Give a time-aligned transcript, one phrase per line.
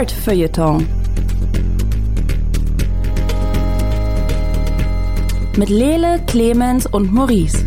[0.00, 0.86] Nerd Feuilleton.
[5.58, 7.66] Mit Lele, Clemens und Maurice.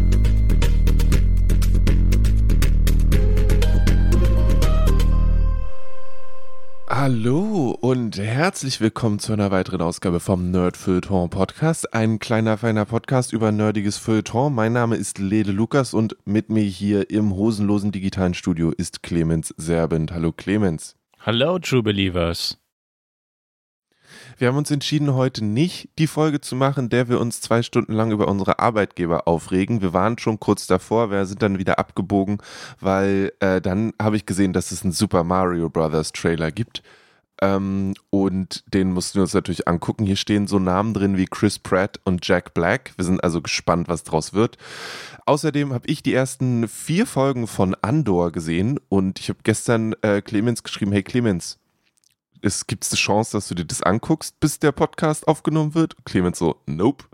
[6.87, 11.93] Hallo und herzlich willkommen zu einer weiteren Ausgabe vom Nerd Feuilleton Podcast.
[11.93, 14.55] Ein kleiner, feiner Podcast über nerdiges Feuilleton.
[14.55, 19.53] Mein Name ist Lede Lukas und mit mir hier im hosenlosen digitalen Studio ist Clemens
[19.55, 20.11] Serbent.
[20.11, 20.95] Hallo Clemens.
[21.25, 22.57] Hallo True Believers.
[24.37, 27.93] Wir haben uns entschieden, heute nicht die Folge zu machen, der wir uns zwei Stunden
[27.93, 29.81] lang über unsere Arbeitgeber aufregen.
[29.81, 32.39] Wir waren schon kurz davor, wir sind dann wieder abgebogen,
[32.81, 36.83] weil äh, dann habe ich gesehen, dass es einen Super Mario Brothers Trailer gibt.
[37.41, 40.05] Ähm, und den mussten wir uns natürlich angucken.
[40.05, 42.93] Hier stehen so Namen drin wie Chris Pratt und Jack Black.
[42.95, 44.57] Wir sind also gespannt, was draus wird.
[45.25, 50.21] Außerdem habe ich die ersten vier Folgen von Andor gesehen und ich habe gestern äh,
[50.21, 51.59] Clemens geschrieben, hey Clemens,
[52.41, 55.95] es gibt eine Chance, dass du dir das anguckst, bis der Podcast aufgenommen wird?
[56.05, 57.05] Clemens so, nope.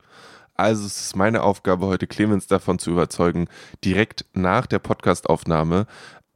[0.55, 3.47] Also es ist meine Aufgabe heute, Clemens davon zu überzeugen,
[3.85, 5.87] direkt nach der Podcastaufnahme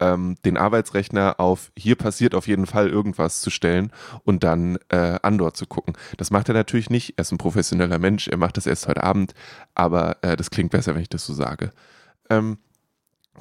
[0.04, 3.92] ähm, den Arbeitsrechner auf hier passiert auf jeden Fall irgendwas zu stellen
[4.26, 5.96] und dann äh, Andor zu gucken.
[6.18, 7.14] Das macht er natürlich nicht.
[7.18, 8.28] Er ist ein professioneller Mensch.
[8.28, 9.34] Er macht das erst heute Abend,
[9.76, 11.72] aber äh, das klingt besser, wenn ich das so sage.
[12.30, 12.58] Ähm,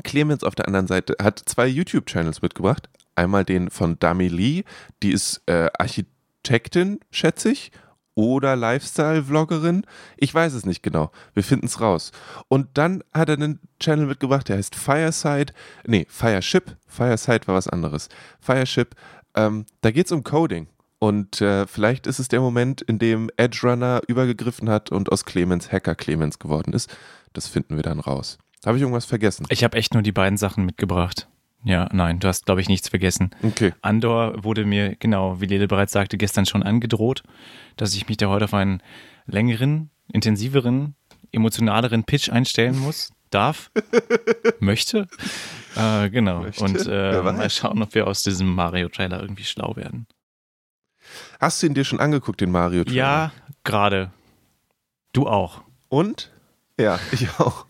[0.04, 2.88] Clemens auf der anderen Seite hat zwei YouTube-Channels mitgebracht.
[3.14, 4.62] Einmal den von Dami Lee,
[5.02, 7.72] die ist äh, Architektin, schätze ich,
[8.14, 9.84] oder Lifestyle-Vloggerin.
[10.16, 11.10] Ich weiß es nicht genau.
[11.34, 12.12] Wir finden es raus.
[12.48, 15.52] Und dann hat er einen Channel mitgebracht, der heißt Fireside.
[15.86, 16.76] Nee, Fireship.
[16.86, 18.08] Fireside war was anderes.
[18.40, 18.94] Fireship.
[19.34, 20.68] Ähm, da geht es um Coding.
[20.98, 25.24] Und äh, vielleicht ist es der Moment, in dem Edge Runner übergegriffen hat und aus
[25.24, 26.94] Clemens Hacker Clemens geworden ist.
[27.32, 28.38] Das finden wir dann raus.
[28.64, 29.46] Habe ich irgendwas vergessen?
[29.48, 31.28] Ich habe echt nur die beiden Sachen mitgebracht.
[31.64, 33.30] Ja, nein, du hast, glaube ich, nichts vergessen.
[33.42, 33.72] Okay.
[33.82, 37.22] Andor wurde mir, genau, wie Lele bereits sagte, gestern schon angedroht,
[37.76, 38.82] dass ich mich da heute auf einen
[39.26, 40.96] längeren, intensiveren,
[41.30, 43.70] emotionaleren Pitch einstellen muss, darf,
[44.60, 45.06] möchte.
[45.76, 46.40] Äh, genau.
[46.40, 46.64] Möchte?
[46.64, 50.06] Und äh, mal schauen, ob wir aus diesem Mario-Trailer irgendwie schlau werden.
[51.40, 52.92] Hast du ihn dir schon angeguckt, den mario -Trailer?
[52.92, 53.32] Ja,
[53.64, 54.12] gerade.
[55.12, 55.62] Du auch.
[55.88, 56.30] Und?
[56.78, 57.66] Ja, ich auch.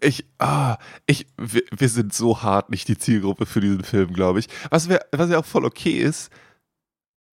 [0.00, 4.38] Ich, ah, ich, wir, wir sind so hart nicht die Zielgruppe für diesen Film, glaube
[4.40, 4.48] ich.
[4.70, 6.30] Was, wär, was ja auch voll okay ist.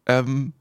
[0.05, 0.53] Ähm,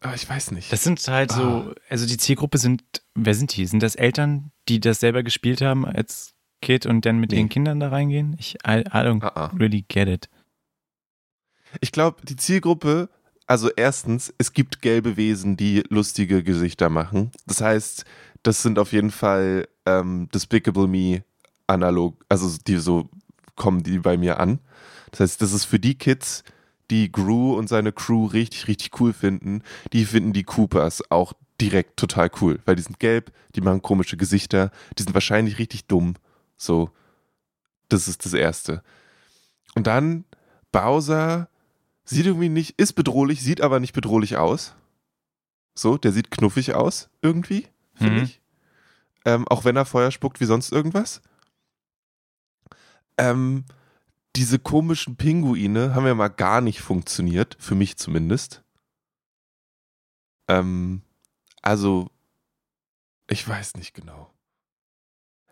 [0.00, 0.72] aber ich weiß nicht.
[0.72, 2.82] Das sind halt so, also die Zielgruppe sind,
[3.14, 3.66] wer sind die?
[3.66, 7.38] Sind das Eltern, die das selber gespielt haben als Kid und dann mit Nee.
[7.38, 8.36] ihren Kindern da reingehen?
[8.38, 9.46] Ich, I, I don't Ah, ah.
[9.58, 10.28] really get it.
[11.80, 13.08] Ich glaube, die Zielgruppe,
[13.46, 17.30] also erstens, es gibt gelbe Wesen, die lustige Gesichter machen.
[17.46, 18.04] Das heißt,
[18.42, 21.24] das sind auf jeden Fall ähm, Despicable Me
[21.66, 23.08] analog, also die so
[23.56, 24.58] kommen die bei mir an.
[25.10, 26.44] Das heißt, das ist für die Kids,
[26.90, 29.62] die Gru und seine Crew richtig, richtig cool finden,
[29.92, 34.16] die finden die Coopers auch direkt total cool, weil die sind gelb, die machen komische
[34.16, 36.14] Gesichter, die sind wahrscheinlich richtig dumm.
[36.56, 36.90] So,
[37.88, 38.82] das ist das Erste.
[39.74, 40.24] Und dann
[40.72, 41.48] Bowser
[42.04, 44.74] sieht irgendwie nicht, ist bedrohlich, sieht aber nicht bedrohlich aus.
[45.74, 48.22] So, der sieht knuffig aus, irgendwie, finde Mhm.
[48.24, 48.40] ich.
[49.24, 51.20] Ähm, auch wenn er Feuer spuckt wie sonst irgendwas.
[53.16, 53.64] Ähm,
[54.36, 58.62] diese komischen Pinguine haben ja mal gar nicht funktioniert, für mich zumindest.
[60.48, 61.02] Ähm,
[61.62, 62.10] also,
[63.28, 64.32] ich weiß nicht genau.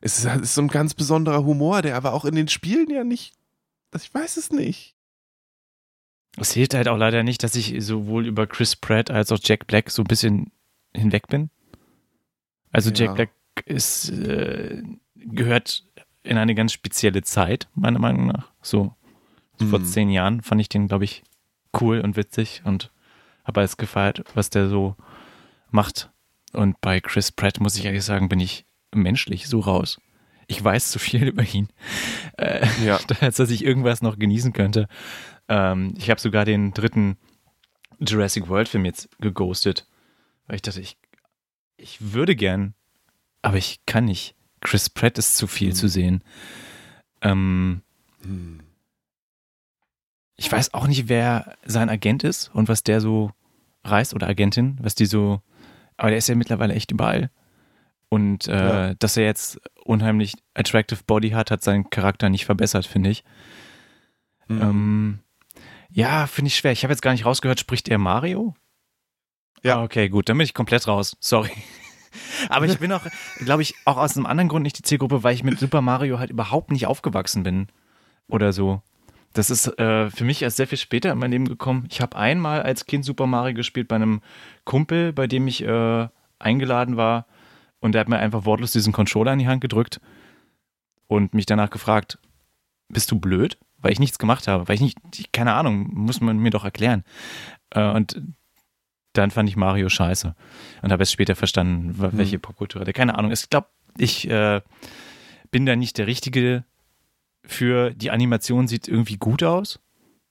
[0.00, 2.90] Es ist, es ist so ein ganz besonderer Humor, der aber auch in den Spielen
[2.90, 3.34] ja nicht.
[3.94, 4.94] Ich weiß es nicht.
[6.36, 9.66] Es hilft halt auch leider nicht, dass ich sowohl über Chris Pratt als auch Jack
[9.66, 10.52] Black so ein bisschen
[10.94, 11.50] hinweg bin.
[12.72, 12.96] Also Ja.
[12.96, 13.30] Jack Black
[13.64, 14.82] ist, äh,
[15.14, 15.84] gehört
[16.22, 18.50] in eine ganz spezielle Zeit, meiner Meinung nach.
[18.62, 18.94] So
[19.70, 19.84] vor Mhm.
[19.84, 21.22] zehn Jahren fand ich den, glaube ich,
[21.80, 22.90] cool und witzig und
[23.44, 24.96] habe alles gefeiert, was der so
[25.70, 26.10] macht.
[26.52, 30.00] Und bei Chris Pratt, muss ich ehrlich sagen, bin ich menschlich so raus.
[30.46, 31.68] Ich weiß zu viel über ihn,
[32.38, 32.98] äh, Ja.
[33.20, 34.88] als dass ich irgendwas noch genießen könnte.
[35.48, 37.16] Ähm, ich habe sogar den dritten
[38.00, 39.86] Jurassic World Film jetzt geghostet,
[40.46, 40.96] weil ich dachte, ich,
[41.76, 42.74] ich würde gern,
[43.46, 44.34] aber ich kann nicht.
[44.60, 45.74] Chris Pratt ist zu viel Mhm.
[45.74, 46.24] zu sehen.
[47.22, 47.82] Ähm,
[48.22, 48.60] Hm.
[50.36, 53.30] ich weiß auch nicht, wer sein Agent ist und was der so
[53.84, 55.40] reißt oder Agentin, was die so.
[55.96, 57.30] Aber der ist ja mittlerweile echt überall.
[58.08, 58.94] Und äh, Ja.
[58.94, 63.24] dass er jetzt unheimlich attractive Body hat, hat seinen Charakter nicht verbessert, finde ich.
[64.48, 64.60] Hm.
[64.62, 65.18] Ähm,
[65.90, 66.72] ja, finde ich schwer.
[66.72, 68.54] Ich habe jetzt gar nicht rausgehört, spricht er Mario?
[69.62, 69.78] Ja.
[69.78, 71.16] Ah, okay, gut, dann bin ich komplett raus.
[71.20, 71.50] Sorry.
[72.48, 73.02] Aber ich bin auch,
[73.38, 76.18] glaube ich, auch aus einem anderen Grund nicht die Zielgruppe, weil ich mit Super Mario
[76.18, 77.68] halt überhaupt nicht aufgewachsen bin.
[78.28, 78.82] Oder so.
[79.32, 81.86] Das ist äh, für mich erst sehr viel später in mein Leben gekommen.
[81.90, 84.22] Ich habe einmal als Kind Super Mario gespielt bei einem
[84.64, 86.08] Kumpel, bei dem ich äh,
[86.38, 87.26] eingeladen war.
[87.78, 90.00] Und der hat mir einfach wortlos diesen Controller in die Hand gedrückt
[91.06, 92.18] und mich danach gefragt,
[92.88, 93.58] bist du blöd?
[93.78, 94.66] Weil ich nichts gemacht habe.
[94.68, 97.04] Weil ich nicht, ich, keine Ahnung, muss man mir doch erklären.
[97.70, 98.20] Äh, und
[99.16, 100.34] dann fand ich Mario scheiße.
[100.82, 102.42] Und habe es später verstanden, welche hm.
[102.42, 102.92] Popkultur hatte.
[102.92, 103.32] Keine Ahnung.
[103.32, 103.68] Ich glaube,
[103.98, 104.60] ich äh,
[105.50, 106.64] bin da nicht der Richtige
[107.44, 107.90] für.
[107.90, 109.80] Die Animation sieht irgendwie gut aus,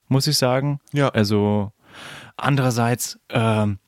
[0.08, 0.80] muss ich sagen.
[0.92, 1.08] Ja.
[1.08, 1.72] Also
[2.36, 3.78] andererseits, ähm,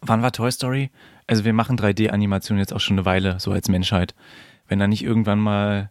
[0.00, 0.90] wann war Toy Story?
[1.26, 4.14] Also wir machen 3D-Animation jetzt auch schon eine Weile, so als Menschheit.
[4.66, 5.90] Wenn da nicht irgendwann mal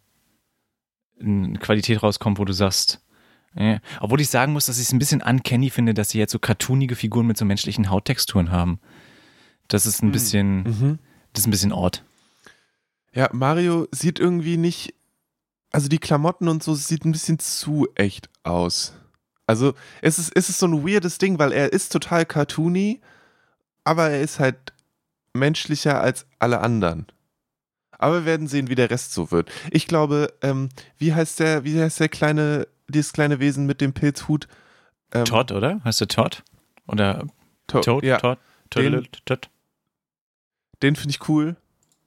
[1.20, 3.02] eine Qualität rauskommt, wo du sagst,
[3.56, 3.80] ja.
[4.00, 6.40] Obwohl ich sagen muss, dass ich es ein bisschen uncanny finde, dass sie jetzt so
[6.40, 8.80] cartoonige Figuren mit so menschlichen Hauttexturen haben.
[9.68, 10.12] Das ist ein hm.
[10.12, 11.00] bisschen, mhm.
[11.34, 12.04] das ist ein bisschen Ort.
[13.14, 14.94] Ja, Mario sieht irgendwie nicht,
[15.72, 18.94] also die Klamotten und so sieht ein bisschen zu echt aus.
[19.48, 23.02] Also es ist, es ist so ein weirdes Ding, weil er ist total cartoony,
[23.86, 24.74] aber er ist halt
[25.34, 27.08] menschlicher als alle anderen.
[27.92, 29.50] Aber wir werden sehen, wie der Rest so wird.
[29.72, 33.94] Ich glaube, ähm, wie heißt der, wie heißt der kleine, dieses kleine Wesen mit dem
[33.94, 34.48] Pilzhut?
[35.12, 35.82] Ähm, Todd, oder?
[35.84, 36.44] Heißt der Todd?
[36.88, 37.26] Oder
[37.68, 38.04] to Toad?
[38.04, 38.18] Ja.
[38.18, 38.40] Todd?
[38.76, 39.50] Den, Todd?
[40.82, 41.56] Den finde ich cool.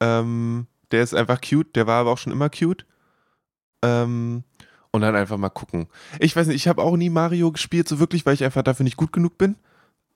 [0.00, 1.75] Ähm, der ist einfach cute.
[1.77, 2.85] Der war aber auch schon immer cute.
[3.82, 4.44] Ähm,
[4.91, 5.87] und dann einfach mal gucken.
[6.19, 8.85] Ich weiß nicht, ich habe auch nie Mario gespielt, so wirklich, weil ich einfach dafür
[8.85, 9.56] nicht gut genug bin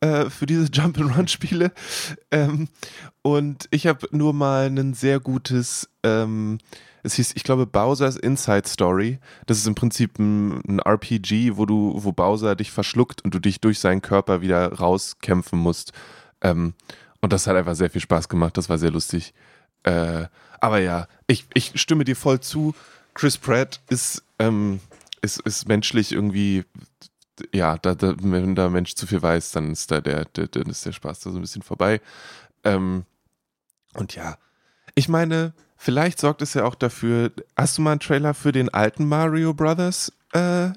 [0.01, 1.73] äh, für diese Jump-and-Run-Spiele.
[2.31, 2.69] Ähm,
[3.23, 6.59] und ich habe nur mal ein sehr gutes, ähm,
[7.05, 9.19] es hieß, ich glaube, Bowser's Inside Story.
[9.47, 13.39] Das ist im Prinzip ein, ein, RPG, wo du, wo Bowser dich verschluckt und du
[13.39, 15.93] dich durch seinen Körper wieder rauskämpfen musst.
[16.41, 16.75] Ähm,
[17.21, 18.56] und das hat einfach sehr viel Spaß gemacht.
[18.56, 19.35] Das war sehr lustig.
[19.83, 20.27] Äh,
[20.61, 22.75] aber ja, ich, ich stimme dir voll zu.
[23.12, 24.81] Chris Pratt ist, ähm,
[25.21, 26.65] ist, ist menschlich irgendwie
[27.53, 30.67] ja, da, da, wenn der Mensch zu viel weiß, dann ist da der, der, dann
[30.67, 32.01] ist der Spaß da so ein bisschen vorbei.
[32.62, 33.05] Ähm,
[33.95, 34.39] und ja,
[34.95, 35.53] ich meine,
[35.85, 37.31] vielleicht sorgt es ja auch dafür.
[37.57, 40.71] Hast du mal einen Trailer für den alten Mario Brothers, äh,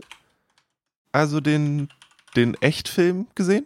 [1.13, 1.89] also den,
[2.35, 3.65] den Echtfilm gesehen?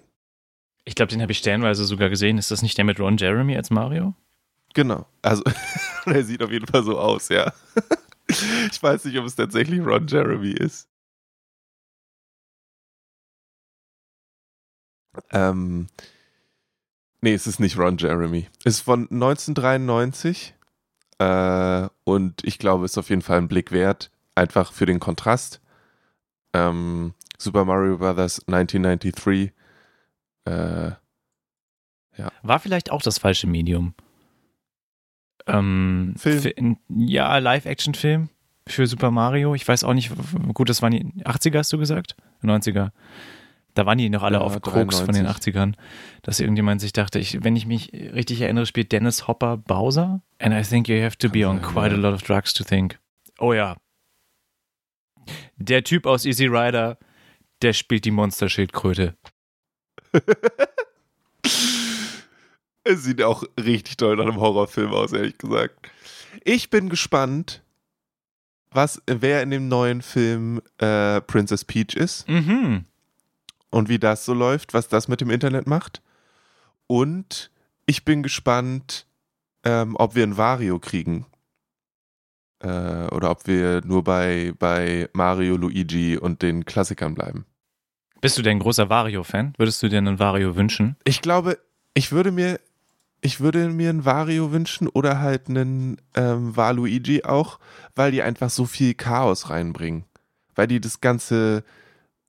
[0.85, 2.37] Ich glaube, den habe ich stellenweise sogar gesehen.
[2.37, 4.13] Ist das nicht der mit Ron Jeremy als Mario?
[4.73, 5.07] Genau.
[5.21, 5.43] Also,
[6.05, 7.51] der sieht auf jeden Fall so aus, ja.
[8.27, 10.87] ich weiß nicht, ob es tatsächlich Ron Jeremy ist.
[15.31, 15.87] Ähm,
[17.19, 18.47] nee, es ist nicht Ron Jeremy.
[18.63, 20.53] Es ist von 1993
[21.21, 24.99] äh, und ich glaube, es ist auf jeden Fall ein Blick wert, einfach für den
[24.99, 25.61] Kontrast.
[26.53, 28.39] Ähm, Super Mario Bros.
[28.47, 29.53] 1993.
[30.45, 30.91] Äh,
[32.17, 32.31] ja.
[32.41, 33.93] War vielleicht auch das falsche Medium.
[35.45, 36.77] Ähm, Film.
[36.89, 38.29] ja, Live-Action-Film
[38.67, 39.53] für Super Mario.
[39.53, 40.11] Ich weiß auch nicht,
[40.53, 42.15] gut, das waren die 80er, hast du gesagt?
[42.43, 42.89] 90er.
[43.73, 45.75] Da waren die noch alle ja, auf Koks von den 80ern,
[46.23, 50.21] dass irgendjemand sich dachte, ich, wenn ich mich richtig erinnere, spielt Dennis Hopper Bowser.
[50.39, 52.99] And I think you have to be on quite a lot of drugs to think.
[53.39, 53.77] Oh ja.
[55.55, 56.97] Der Typ aus Easy Rider,
[57.61, 59.15] der spielt die Monsterschildkröte.
[62.83, 65.89] es sieht auch richtig toll nach einem Horrorfilm aus, ehrlich gesagt.
[66.43, 67.63] Ich bin gespannt,
[68.71, 72.27] was, wer in dem neuen Film äh, Princess Peach ist.
[72.27, 72.85] Mhm
[73.71, 76.01] und wie das so läuft, was das mit dem Internet macht.
[76.87, 77.49] Und
[77.85, 79.07] ich bin gespannt,
[79.63, 81.25] ähm, ob wir ein Vario kriegen.
[82.59, 87.45] Äh, oder ob wir nur bei, bei Mario, Luigi und den Klassikern bleiben.
[88.21, 89.53] Bist du denn ein großer Vario-Fan?
[89.57, 90.95] Würdest du dir einen Vario wünschen?
[91.03, 91.57] Ich glaube,
[91.95, 92.59] ich würde mir,
[93.21, 97.59] ich würde mir einen Vario wünschen oder halt einen ähm, Waluigi auch,
[97.95, 100.05] weil die einfach so viel Chaos reinbringen.
[100.53, 101.63] Weil die das ganze,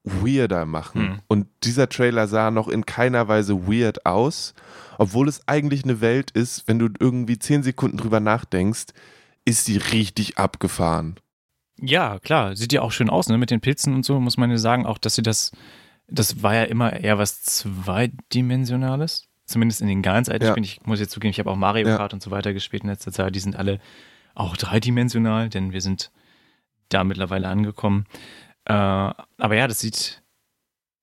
[0.04, 1.02] weirder machen.
[1.02, 1.18] Mhm.
[1.28, 4.54] Und dieser Trailer sah noch in keiner Weise weird aus,
[4.98, 8.86] obwohl es eigentlich eine Welt ist, wenn du irgendwie zehn Sekunden drüber nachdenkst,
[9.44, 11.16] ist sie richtig abgefahren.
[11.80, 13.38] Ja, klar, sieht ja auch schön aus, ne?
[13.38, 15.50] Mit den Pilzen und so, muss man ja sagen, auch, dass sie das,
[16.06, 19.28] das war ja immer eher was Zweidimensionales.
[19.44, 20.50] Zumindest in den ganz alten ja.
[20.52, 20.64] Spielen.
[20.64, 21.96] Ich muss jetzt zugeben, ich habe auch Mario ja.
[21.96, 23.34] Kart und so weiter gespielt in letzter Zeit.
[23.34, 23.80] Die sind alle
[24.34, 26.10] auch dreidimensional, denn wir sind
[26.88, 28.06] da mittlerweile angekommen.
[28.64, 30.22] Äh, aber ja, das sieht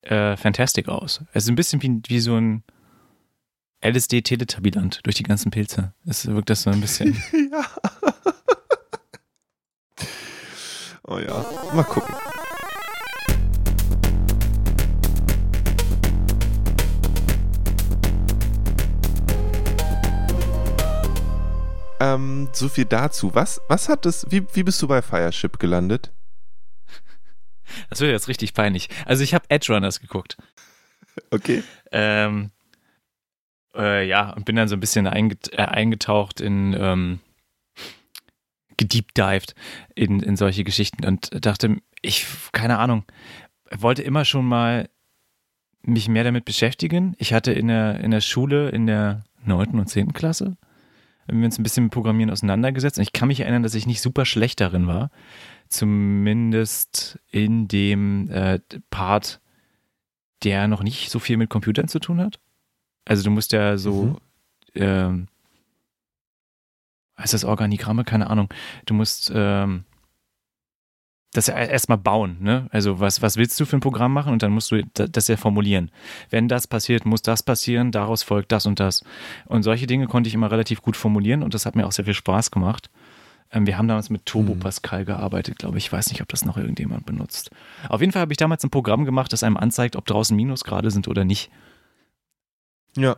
[0.02, 1.22] äh, fantastic aus.
[1.34, 2.64] Es ist ein bisschen wie, wie so ein
[3.84, 5.94] LSD-Teletubbyland durch die ganzen Pilze.
[6.06, 7.14] Es wirkt das so ein bisschen.
[7.52, 7.66] ja.
[11.08, 12.14] oh ja, mal gucken.
[22.02, 23.36] Ähm, so viel dazu.
[23.36, 26.12] Was, was hat das, wie, wie bist du bei Fireship gelandet?
[27.90, 28.90] Das wird jetzt richtig peinlich.
[29.06, 30.38] Also ich habe Edge Runners geguckt.
[31.32, 31.64] Okay.
[31.92, 32.52] Ähm,
[33.76, 37.20] äh, ja, und bin dann so ein bisschen einget äh, eingetaucht in, ähm,
[38.78, 39.56] gedeepdived
[39.96, 43.04] in, in solche Geschichten und dachte, ich, keine Ahnung,
[43.72, 44.90] wollte immer schon mal
[45.82, 47.16] mich mehr damit beschäftigen.
[47.18, 49.80] Ich hatte in der, in der Schule, in der 9.
[49.80, 50.14] und 10.
[50.14, 50.58] Klasse,
[51.28, 52.98] haben wir uns ein bisschen mit Programmieren auseinandergesetzt.
[52.98, 55.12] Und ich kann mich erinnern, dass ich nicht super schlecht darin war.
[55.70, 58.60] Zumindest in dem äh,
[58.90, 59.40] Part,
[60.44, 62.40] der noch nicht so viel mit Computern zu tun hat.
[63.06, 64.18] Also du musst ja so, Mhm.
[64.76, 65.28] ähm,
[67.18, 68.04] heißt das Organigramme?
[68.04, 68.52] Keine Ahnung.
[68.86, 69.84] Du musst ähm,
[71.34, 72.68] das ja erstmal bauen, ne?
[72.72, 75.28] Also was, was willst du für ein Programm machen und dann musst du da- das
[75.28, 75.92] ja formulieren.
[76.32, 79.04] Wenn das passiert, muss das passieren, daraus folgt das und das.
[79.46, 82.06] Und solche Dinge konnte ich immer relativ gut formulieren und das hat mir auch sehr
[82.06, 82.90] viel Spaß gemacht.
[83.52, 84.60] Ähm, wir haben damals mit Turbo Mhm.
[84.60, 85.86] Pascal gearbeitet, glaube ich.
[85.86, 87.52] Ich weiß nicht, ob das noch irgendjemand benutzt.
[87.88, 90.92] Auf jeden Fall habe ich damals ein Programm gemacht, das einem anzeigt, ob draußen Minusgrade
[90.92, 91.50] sind oder nicht.
[92.96, 93.18] Ja.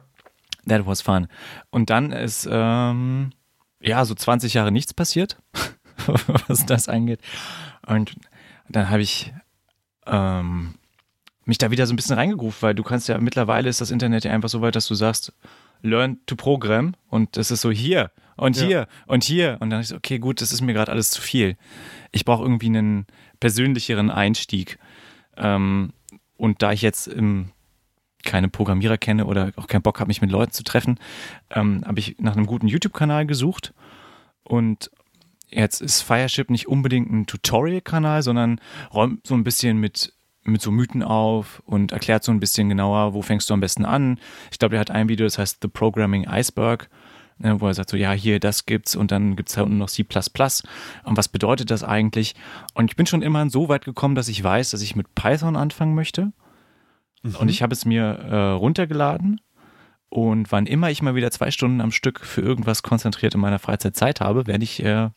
[0.67, 1.27] That was fun.
[1.71, 3.31] Und dann ist, ähm,
[3.81, 5.37] ja, so 20 Jahre nichts passiert,
[6.47, 7.19] was das angeht.
[7.87, 8.15] Und
[8.69, 9.33] dann habe ich
[10.05, 10.75] ähm,
[11.45, 14.23] mich da wieder so ein bisschen reingegruft, weil du kannst ja, mittlerweile ist das Internet
[14.23, 15.33] ja einfach so weit, dass du sagst,
[15.81, 18.65] learn to program und das ist so hier und Ja.
[18.65, 19.57] hier und hier.
[19.59, 21.57] Und dann ist so, okay, gut, das ist mir gerade alles zu viel.
[22.11, 23.05] Ich brauche irgendwie einen
[23.39, 24.79] persönlicheren Einstieg.
[25.37, 25.93] Ähm,
[26.37, 27.51] und da ich jetzt im
[28.23, 30.99] keine Programmierer kenne oder auch keinen Bock habe, mich mit Leuten zu treffen,
[31.49, 33.73] ähm, habe ich nach einem guten YouTube-Kanal gesucht.
[34.43, 34.91] Und
[35.49, 38.59] jetzt ist Fireship nicht unbedingt ein Tutorial-Kanal, sondern
[38.93, 43.13] räumt so ein bisschen mit, mit so Mythen auf und erklärt so ein bisschen genauer,
[43.13, 44.19] wo fängst du am besten an.
[44.51, 46.89] Ich glaube, er hat ein Video, das heißt The Programming Iceberg,
[47.43, 50.03] wo er sagt so, ja, hier, das gibt's und dann gibt's da unten noch C++.
[50.03, 52.35] Und was bedeutet das eigentlich?
[52.73, 55.55] Und ich bin schon immerhin so weit gekommen, dass ich weiß, dass ich mit Python
[55.55, 56.31] anfangen möchte.
[57.23, 59.41] Und ich habe es mir äh, runtergeladen.
[60.09, 63.59] Und wann immer ich mal wieder zwei Stunden am Stück für irgendwas konzentriert in meiner
[63.59, 65.09] Freizeit Zeit habe, werde ich äh,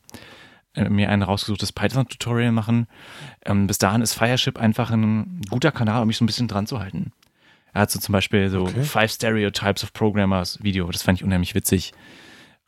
[0.74, 2.86] äh, mir ein rausgesuchtes Python-Tutorial machen.
[3.44, 6.66] Ähm, bis dahin ist Fireship einfach ein guter Kanal, um mich so ein bisschen dran
[6.66, 7.12] zu halten.
[7.74, 8.82] Er hat so zum Beispiel so Okay.
[8.84, 11.92] Five Stereotypes of Programmers Video, das fand ich unheimlich witzig.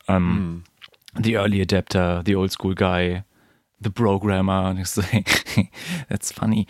[0.07, 0.63] Ähm,
[1.15, 1.23] Hm.
[1.23, 3.23] The Early Adapter, The Old School Guy,
[3.79, 4.69] The Programmer.
[4.69, 5.01] Und ich so,
[6.09, 6.67] that's funny.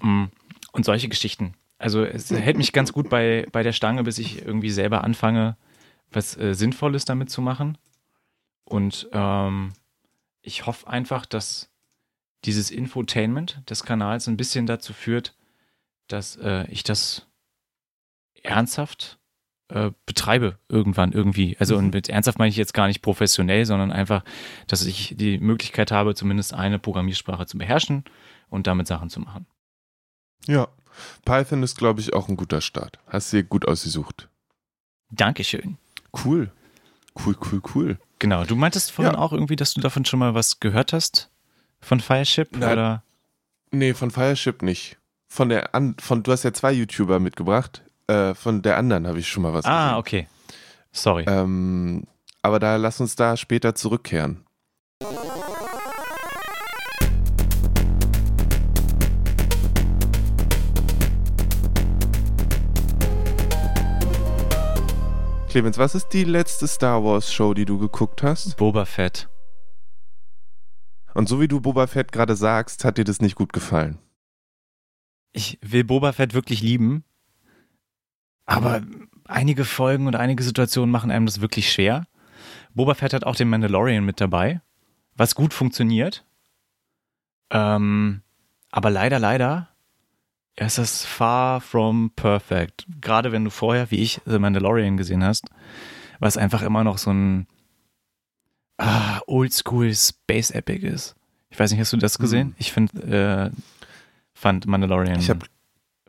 [0.00, 0.26] Mm,
[0.72, 1.54] Und solche Geschichten.
[1.78, 5.56] Also es hält mich ganz gut bei, bei der Stange, bis ich irgendwie selber anfange,
[6.12, 7.78] was äh, Sinnvolles damit zu machen.
[8.64, 9.72] Und ähm,
[10.42, 11.70] ich hoffe einfach, dass
[12.44, 15.34] dieses Infotainment des Kanals ein bisschen dazu führt,
[16.06, 17.26] dass äh, ich das
[18.42, 19.18] ernsthaft
[19.68, 21.56] äh, betreibe irgendwann irgendwie.
[21.58, 24.24] Also und mit ernsthaft meine ich jetzt gar nicht professionell, sondern einfach,
[24.66, 28.04] dass ich die Möglichkeit habe, zumindest eine Programmiersprache zu beherrschen
[28.48, 29.46] und damit Sachen zu machen.
[30.46, 30.68] Ja.
[31.24, 32.98] Python ist, glaube ich, auch ein guter Start.
[33.06, 34.28] Hast dir gut ausgesucht.
[35.10, 35.78] Dankeschön.
[36.24, 36.50] Cool.
[37.24, 37.98] Cool, cool, cool.
[38.18, 39.18] Genau, du meintest vorhin Ja.
[39.20, 41.30] auch irgendwie, dass du davon schon mal was gehört hast?
[41.80, 42.56] Von Fireship?
[42.56, 42.72] Nein.
[42.72, 43.02] Oder?
[43.70, 44.98] Nee, von Fireship nicht.
[45.28, 47.82] Von der an, von du hast ja zwei YouTuber mitgebracht.
[48.10, 49.98] Äh, von der anderen habe ich schon mal was Ah, gesehen.
[49.98, 50.28] okay.
[50.90, 51.24] Sorry.
[51.28, 52.04] Ähm,
[52.42, 54.44] aber da lass uns da später zurückkehren.
[65.48, 68.56] Clemens, was ist die letzte Star Wars Show, die du geguckt hast?
[68.56, 69.28] Boba Fett.
[71.12, 73.98] Und so wie du Boba Fett gerade sagst, hat dir das nicht gut gefallen.
[75.32, 77.02] Ich will Boba Fett wirklich lieben,
[78.46, 78.82] aber
[79.24, 82.06] einige Folgen und einige Situationen machen einem das wirklich schwer.
[82.74, 84.60] Boba Fett hat auch den Mandalorian mit dabei,
[85.16, 86.24] was gut funktioniert.
[87.50, 88.22] Ähm,
[88.70, 89.68] aber leider, leider
[90.56, 92.86] ist es far from perfect.
[93.00, 95.48] Gerade wenn du vorher, wie ich, The Mandalorian gesehen hast,
[96.18, 97.46] was einfach immer noch so ein
[98.78, 101.16] ah, Oldschool Space Epic ist.
[101.50, 102.48] Ich weiß nicht, hast du das gesehen?
[102.48, 102.54] Mhm.
[102.58, 103.56] Ich finde, äh,
[104.34, 105.46] fand Mandalorian Ich habe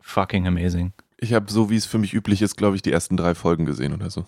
[0.00, 0.92] fucking amazing.
[1.22, 3.64] Ich hab, so wie es für mich üblich ist, glaube ich, die ersten drei Folgen
[3.64, 4.26] gesehen oder so.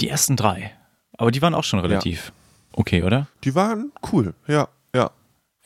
[0.00, 0.76] Die ersten drei.
[1.16, 2.32] Aber die waren auch schon relativ
[2.72, 3.28] okay, oder?
[3.44, 5.10] Die waren cool, ja, ja.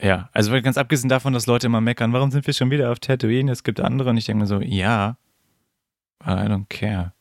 [0.00, 3.00] Ja, also ganz abgesehen davon, dass Leute immer meckern, warum sind wir schon wieder auf
[3.00, 3.50] Tatooine?
[3.50, 5.16] Es gibt andere und ich denke mir so, ja,
[6.24, 7.12] I don't care.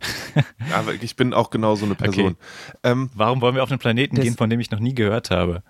[0.74, 2.36] Aber ich bin auch genau so eine Person.
[2.82, 5.62] Ähm, Warum wollen wir auf einen Planeten gehen, von dem ich noch nie gehört habe?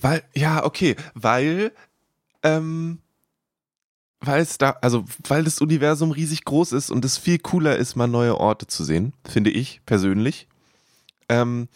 [0.00, 1.72] Weil, ja, okay, weil,
[2.42, 3.00] ähm,
[4.20, 7.96] weil es da, also, weil das Universum riesig groß ist und es viel cooler ist,
[7.96, 10.46] mal neue Orte zu sehen, finde ich persönlich.
[11.28, 11.68] Ähm,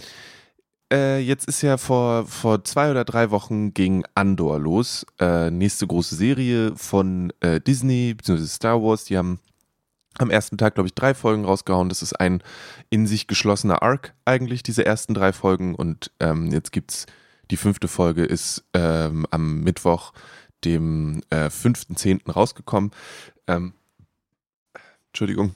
[0.93, 5.07] äh, jetzt ist ja vor, vor zwei oder drei Wochen ging Andor los.
[5.19, 8.47] Äh, nächste große Serie von äh, Disney bzw.
[8.47, 9.05] Star Wars.
[9.05, 9.41] Die haben
[10.19, 11.89] am ersten Tag, glaube ich, drei Folgen rausgehauen.
[11.89, 12.43] Das ist ein
[12.91, 15.75] in sich geschlossener Arc eigentlich, diese ersten drei Folgen.
[15.75, 17.07] Und ähm, jetzt gibt's
[17.51, 20.13] die fünfte Folge ist ähm, am Mittwoch,
[20.65, 22.31] dem äh, 5.10.
[22.31, 22.91] rausgekommen.
[23.47, 23.75] Ähm,
[25.09, 25.55] Entschuldigung.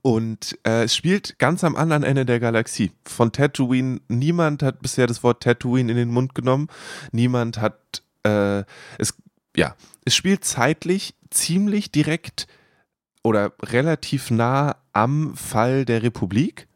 [0.00, 2.92] Und äh, es spielt ganz am anderen Ende der Galaxie.
[3.04, 6.68] Von Tatooine, niemand hat bisher das Wort Tatooine in den Mund genommen.
[7.10, 8.64] Niemand hat, äh,
[8.98, 9.14] es,
[9.54, 12.46] ja, es spielt zeitlich ziemlich direkt
[13.22, 16.68] oder relativ nah am Fall der Republik.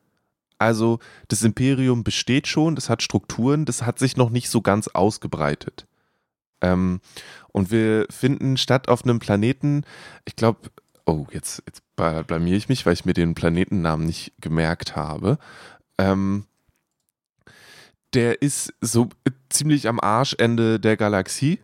[0.58, 4.88] Also das Imperium besteht schon, das hat Strukturen, das hat sich noch nicht so ganz
[4.88, 5.86] ausgebreitet.
[6.60, 7.00] Ähm,
[7.52, 9.84] und wir finden statt auf einem Planeten,
[10.24, 10.70] ich glaube,
[11.06, 15.38] oh, jetzt, jetzt blamier ich mich, weil ich mir den Planetennamen nicht gemerkt habe.
[15.98, 16.44] Ähm,
[18.12, 19.08] der ist so
[19.48, 21.58] ziemlich am Arschende der Galaxie.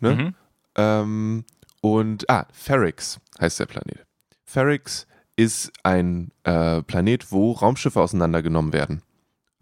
[0.00, 0.14] Ne?
[0.14, 0.34] Mhm.
[0.76, 1.44] Ähm,
[1.80, 4.06] und, ah, Ferrix heißt der Planet.
[4.44, 5.06] Ferrix
[5.36, 9.02] ist ein äh, Planet, wo Raumschiffe auseinandergenommen werden.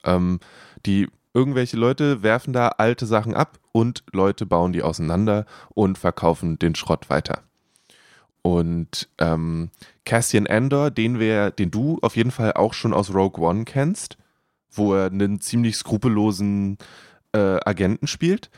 [0.04, 0.40] Ähm,
[0.86, 6.58] die irgendwelche Leute werfen da alte Sachen ab und Leute bauen die auseinander und verkaufen
[6.58, 7.42] den Schrott weiter.
[8.42, 9.70] Und ähm,
[10.04, 14.16] Cassian Andor, den wir, den du auf jeden Fall auch schon aus Rogue One kennst,
[14.70, 16.78] wo er einen ziemlich skrupellosen
[17.32, 18.50] äh, Agenten spielt,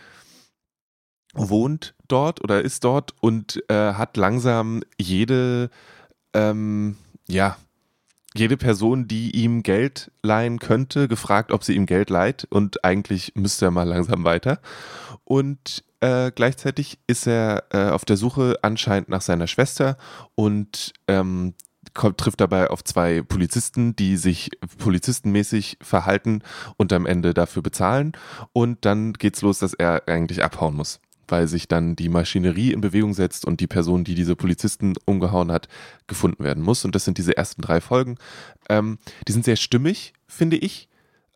[1.35, 5.71] wohnt dort oder ist dort und äh, hat langsam jede
[6.35, 7.57] ähm, ja,
[8.35, 13.33] jede Person, die ihm Geld leihen könnte, gefragt, ob sie ihm Geld leiht und eigentlich
[13.35, 14.61] müsste er mal langsam weiter.
[15.25, 19.97] Und äh, gleichzeitig ist er äh, auf der Suche anscheinend nach seiner Schwester
[20.35, 21.55] und ähm,
[21.95, 26.43] kommt, trifft dabei auf zwei Polizisten, die sich polizistenmäßig verhalten
[26.77, 28.13] und am Ende dafür bezahlen.
[28.53, 31.01] Und dann geht's los, dass er eigentlich abhauen muss
[31.33, 35.51] weil sich dann die Maschinerie in Bewegung setzt und die Person, die diese Polizisten umgehauen
[35.51, 35.67] hat,
[36.07, 36.85] gefunden werden muss.
[36.85, 38.19] Und das sind diese ersten drei Folgen.
[38.69, 40.89] Ähm, die sind sehr stimmig, finde ich.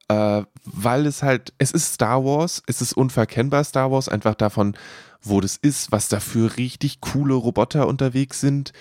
[0.09, 4.76] Äh, weil es halt, es ist Star Wars, es ist unverkennbar Star Wars, einfach davon,
[5.22, 8.72] wo das ist, was da für richtig coole Roboter unterwegs sind,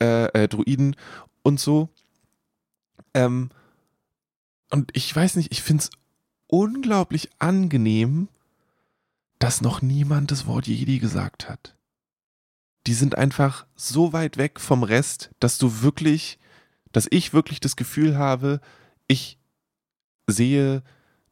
[0.00, 0.96] äh, äh, Druiden
[1.42, 1.90] und so.
[3.12, 3.50] Ähm,
[4.70, 5.90] und ich weiß nicht, ich finde es
[6.48, 8.28] unglaublich angenehm,
[9.44, 11.76] dass noch niemand das Wort Jedi gesagt hat.
[12.86, 16.38] Die sind einfach so weit weg vom Rest, dass du wirklich,
[16.92, 18.62] dass ich wirklich das Gefühl habe,
[19.06, 19.38] ich
[20.26, 20.82] sehe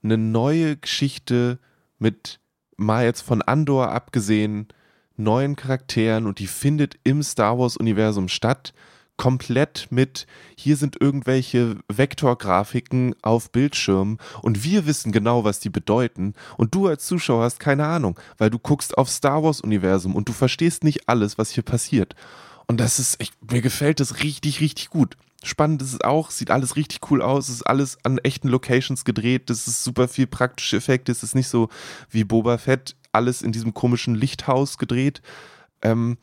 [0.02, 1.58] eine neue Geschichte
[1.98, 2.38] mit
[2.76, 4.68] mal jetzt von Andor abgesehen,
[5.16, 8.74] neuen Charakteren und die findet im Star Wars Universum statt
[9.22, 10.26] komplett mit,
[10.58, 16.88] hier sind irgendwelche Vektorgrafiken auf Bildschirmen und wir wissen genau, was die bedeuten und du
[16.88, 20.82] als Zuschauer hast keine Ahnung, weil du guckst auf Star Wars Universum und du verstehst
[20.82, 22.16] nicht alles, was hier passiert.
[22.66, 25.16] Und das ist, echt, mir gefällt das richtig, richtig gut.
[25.44, 29.50] Spannend ist es auch, sieht alles richtig cool aus, ist alles an echten Locations gedreht,
[29.50, 31.68] das ist super viel praktische Effekte, es ist nicht so
[32.10, 35.22] wie Boba Fett, alles in diesem komischen Lichthaus gedreht.
[35.80, 36.18] Ähm,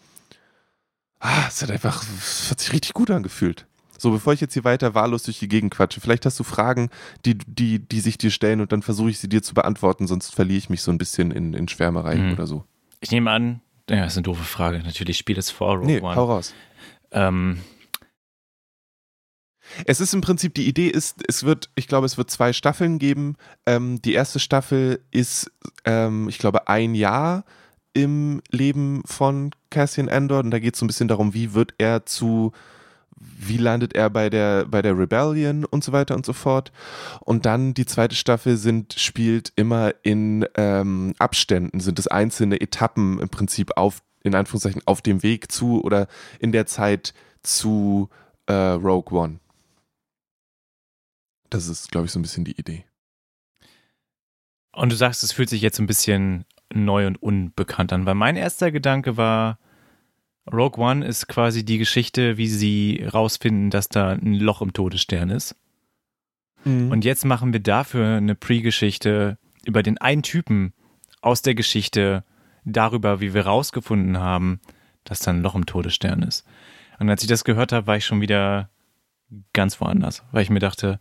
[1.19, 3.65] ah, es hat einfach, es hat sich richtig gut angefühlt.
[3.97, 6.89] So, bevor ich jetzt hier weiter wahllos durch die Gegend quatsche, vielleicht hast du Fragen,
[7.25, 10.34] die, die, die sich dir stellen und dann versuche ich sie dir zu beantworten, sonst
[10.34, 12.32] verliere ich mich so ein bisschen in, in Schwärmerei mhm.
[12.32, 12.63] oder so.
[13.01, 14.79] Ich nehme an, ja, das ist eine doofe Frage.
[14.79, 16.15] Natürlich spiel es vor Rogue nee, One.
[16.15, 16.53] hau raus.
[17.12, 17.60] Ähm,
[19.86, 22.99] es ist im Prinzip, die Idee ist, es wird, ich glaube, es wird zwei Staffeln
[22.99, 23.36] geben.
[23.65, 25.51] Ähm, die erste Staffel ist,
[25.86, 27.43] ähm, ich glaube, ein Jahr
[27.93, 31.73] im Leben von Cassian Andor und da geht es so ein bisschen darum, wie wird
[31.78, 32.52] er zu,
[33.17, 36.71] wie landet er bei der, bei der Rebellion und so weiter und so fort.
[37.21, 43.19] Und dann die zweite Staffel sind, spielt immer in ähm, Abständen, sind es einzelne Etappen
[43.19, 46.08] im Prinzip auf, in Anführungszeichen, auf dem Weg zu oder
[46.39, 48.10] in der Zeit zu
[48.45, 49.39] äh, Rogue One.
[51.49, 52.86] Das ist, glaube ich, so ein bisschen die Idee.
[54.71, 58.36] Und du sagst, es fühlt sich jetzt ein bisschen neu und unbekannt an, weil mein
[58.36, 59.60] erster Gedanke war,
[60.51, 65.29] Rogue One ist quasi die Geschichte, wie sie rausfinden, dass da ein Loch im Todesstern
[65.29, 65.55] ist.
[66.63, 66.91] Mhm.
[66.91, 70.73] Und jetzt machen wir dafür eine Pre-Geschichte über den einen Typen
[71.21, 72.23] aus der Geschichte,
[72.73, 74.60] darüber, wie wir rausgefunden haben,
[75.03, 76.45] dass da ein Loch im Todesstern ist.
[76.99, 78.69] Und als ich das gehört habe, war ich schon wieder
[79.53, 80.99] ganz woanders, weil ich mir dachte,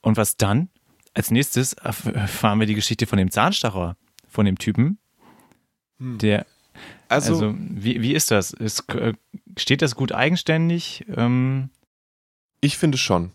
[0.00, 0.68] und was dann?
[1.14, 3.96] Als nächstes erfahren wir die Geschichte von dem Zahnstacher,
[4.28, 4.98] von dem Typen,
[5.98, 6.18] hm.
[6.18, 6.46] Der,
[7.08, 8.52] also, also, wie, wie ist das?
[8.52, 9.14] Ist, äh,
[9.56, 11.04] steht das gut eigenständig?
[11.14, 11.70] Ähm
[12.60, 13.32] ich finde schon.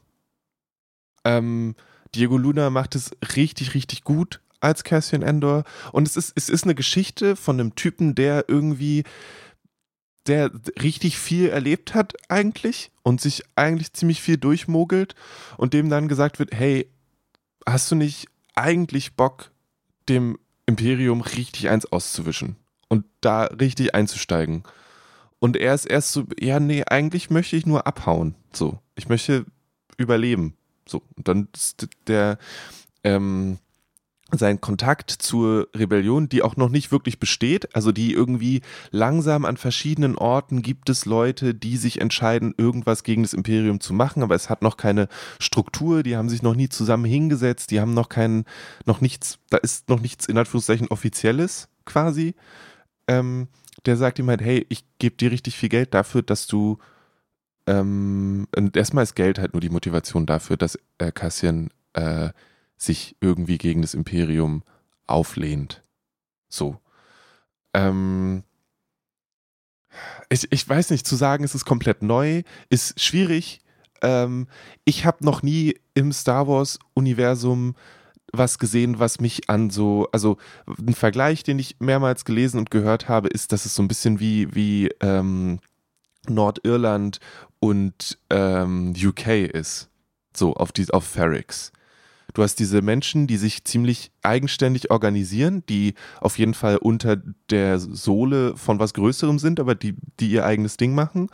[1.23, 1.75] Ähm,
[2.13, 5.63] Diego Luna macht es richtig, richtig gut als Cassian Endor.
[5.91, 9.03] Und es ist, es ist eine Geschichte von einem Typen, der irgendwie,
[10.27, 15.15] der richtig viel erlebt hat eigentlich und sich eigentlich ziemlich viel durchmogelt
[15.57, 16.87] und dem dann gesagt wird, hey,
[17.65, 19.51] hast du nicht eigentlich Bock,
[20.09, 22.55] dem Imperium richtig eins auszuwischen
[22.87, 24.63] und da richtig einzusteigen?
[25.39, 28.35] Und er ist erst so, ja, nee, eigentlich möchte ich nur abhauen.
[28.53, 29.45] So, ich möchte
[29.97, 30.55] überleben.
[30.87, 32.37] So, und dann ist der,
[33.03, 33.57] ähm,
[34.31, 39.57] sein Kontakt zur Rebellion, die auch noch nicht wirklich besteht, also die irgendwie langsam an
[39.57, 44.35] verschiedenen Orten gibt es Leute, die sich entscheiden, irgendwas gegen das Imperium zu machen, aber
[44.35, 45.07] es hat noch keine
[45.39, 48.45] Struktur, die haben sich noch nie zusammen hingesetzt, die haben noch keinen,
[48.85, 52.35] noch nichts, da ist noch nichts in Anführungszeichen offizielles quasi.
[53.07, 53.47] Ähm,
[53.85, 56.77] der sagt ihm halt, hey, ich gebe dir richtig viel Geld dafür, dass du
[57.67, 62.29] ähm, und erstmal ist Geld halt nur die Motivation dafür, dass äh, Cassian äh,
[62.81, 64.63] sich irgendwie gegen das Imperium
[65.07, 65.81] auflehnt.
[66.49, 66.79] So.
[67.73, 68.43] Ähm,
[70.29, 73.59] ich, ich weiß nicht, zu sagen, es ist komplett neu, ist schwierig.
[74.01, 74.47] Ähm,
[74.85, 77.75] ich habe noch nie im Star Wars-Universum
[78.33, 83.09] was gesehen, was mich an so, also ein Vergleich, den ich mehrmals gelesen und gehört
[83.09, 85.59] habe, ist, dass es so ein bisschen wie, wie ähm,
[86.29, 87.19] Nordirland
[87.59, 89.89] und ähm, UK ist.
[90.33, 91.73] So, auf, die, auf Ferrix.
[92.33, 97.17] Du hast diese Menschen, die sich ziemlich eigenständig organisieren, die auf jeden Fall unter
[97.49, 101.29] der Sohle von was Größerem sind, aber die, die ihr eigenes Ding machen.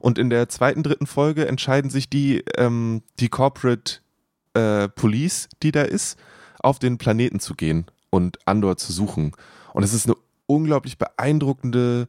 [0.00, 4.00] Und in der zweiten, dritten Folge entscheiden sich die, ähm, die Corporate
[4.54, 6.18] äh, Police, die da ist,
[6.58, 9.32] auf den Planeten zu gehen und Andor zu suchen.
[9.72, 12.08] Und es ist eine unglaublich beeindruckende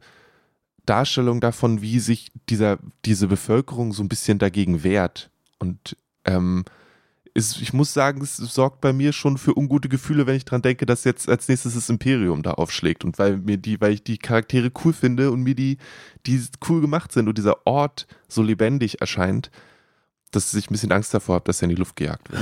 [0.86, 5.30] Darstellung davon, wie sich dieser, diese Bevölkerung so ein bisschen dagegen wehrt.
[5.58, 6.64] Und ähm,
[7.34, 10.62] ist, ich muss sagen, es sorgt bei mir schon für ungute Gefühle, wenn ich dran
[10.62, 13.04] denke, dass jetzt als nächstes das Imperium da aufschlägt.
[13.04, 15.78] Und weil mir die, weil ich die Charaktere cool finde und mir die,
[16.26, 19.50] die cool gemacht sind und dieser Ort so lebendig erscheint,
[20.30, 22.40] dass ich ein bisschen Angst davor habe, dass er in die Luft gejagt wird.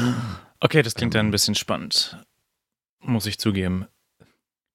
[0.60, 2.18] Okay, das klingt dann ein bisschen spannend.
[3.00, 3.86] Muss ich zugeben.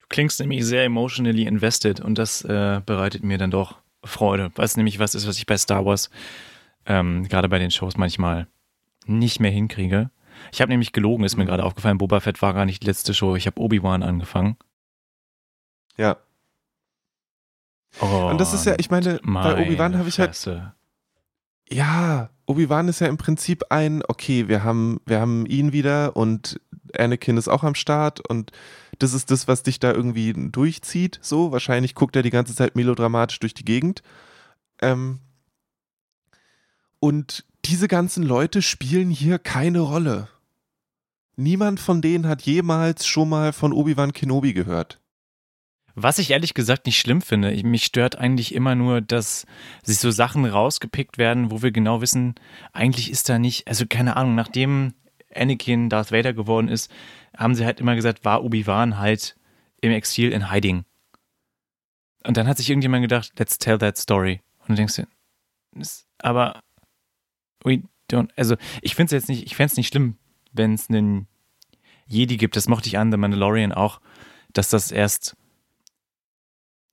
[0.02, 4.52] Du klingst nämlich sehr emotionally invested und das äh, bereitet mir dann doch Freude.
[4.56, 6.10] Was nämlich was ist, was ich bei Star Wars
[6.86, 8.48] ähm, gerade bei den Shows manchmal
[9.08, 10.10] nicht mehr hinkriege.
[10.52, 11.48] Ich habe nämlich gelogen, ist mir mhm.
[11.48, 11.98] gerade aufgefallen.
[11.98, 13.36] Boba Fett war gar nicht die letzte Show.
[13.36, 14.58] Ich habe Obi-Wan angefangen.
[15.98, 16.18] Ja.
[18.00, 20.50] Und, und das ist ja, ich meine, bei Obi-Wan habe ich halt.
[21.70, 26.62] Ja, Obi-Wan ist ja im Prinzip ein, okay, wir haben, wir haben ihn wieder und
[26.96, 28.52] Anakin ist auch am Start und
[29.00, 31.52] das ist das, was dich da irgendwie durchzieht, so.
[31.52, 34.02] Wahrscheinlich guckt er die ganze Zeit melodramatisch durch die Gegend.
[34.82, 35.20] Ähm,
[37.00, 40.30] und diese ganzen Leute spielen hier keine Rolle.
[41.36, 45.00] Niemand von denen hat jemals schon mal von Obi-Wan Kenobi gehört.
[45.94, 49.46] Was ich ehrlich gesagt nicht schlimm finde, mich stört eigentlich immer nur, dass
[49.84, 52.36] sich so Sachen rausgepickt werden, wo wir genau wissen,
[52.72, 54.94] eigentlich ist da nicht, also keine Ahnung, nachdem
[55.34, 56.92] Anakin Darth Vader geworden ist,
[57.36, 59.36] haben sie halt immer gesagt, war Obi-Wan halt
[59.82, 60.86] im Exil in Hiding.
[62.24, 64.42] Und dann hat sich irgendjemand gedacht, let's tell that story.
[64.60, 65.08] Und du denkst dir,
[66.20, 66.62] aber
[67.64, 70.18] we don't, also ich finde es jetzt nicht, ich fände es nicht schlimm,
[70.54, 71.28] wenn es einen
[72.08, 74.00] Jedi gibt, das mochte ich an The Mandalorian auch,
[74.54, 75.36] dass das erst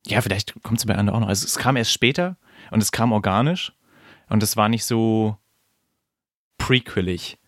[0.07, 1.29] ja, vielleicht kommt es bei anderen auch noch.
[1.29, 2.37] Also es kam erst später
[2.71, 3.73] und es kam organisch
[4.29, 5.37] und es war nicht so
[6.59, 7.39] prequelig.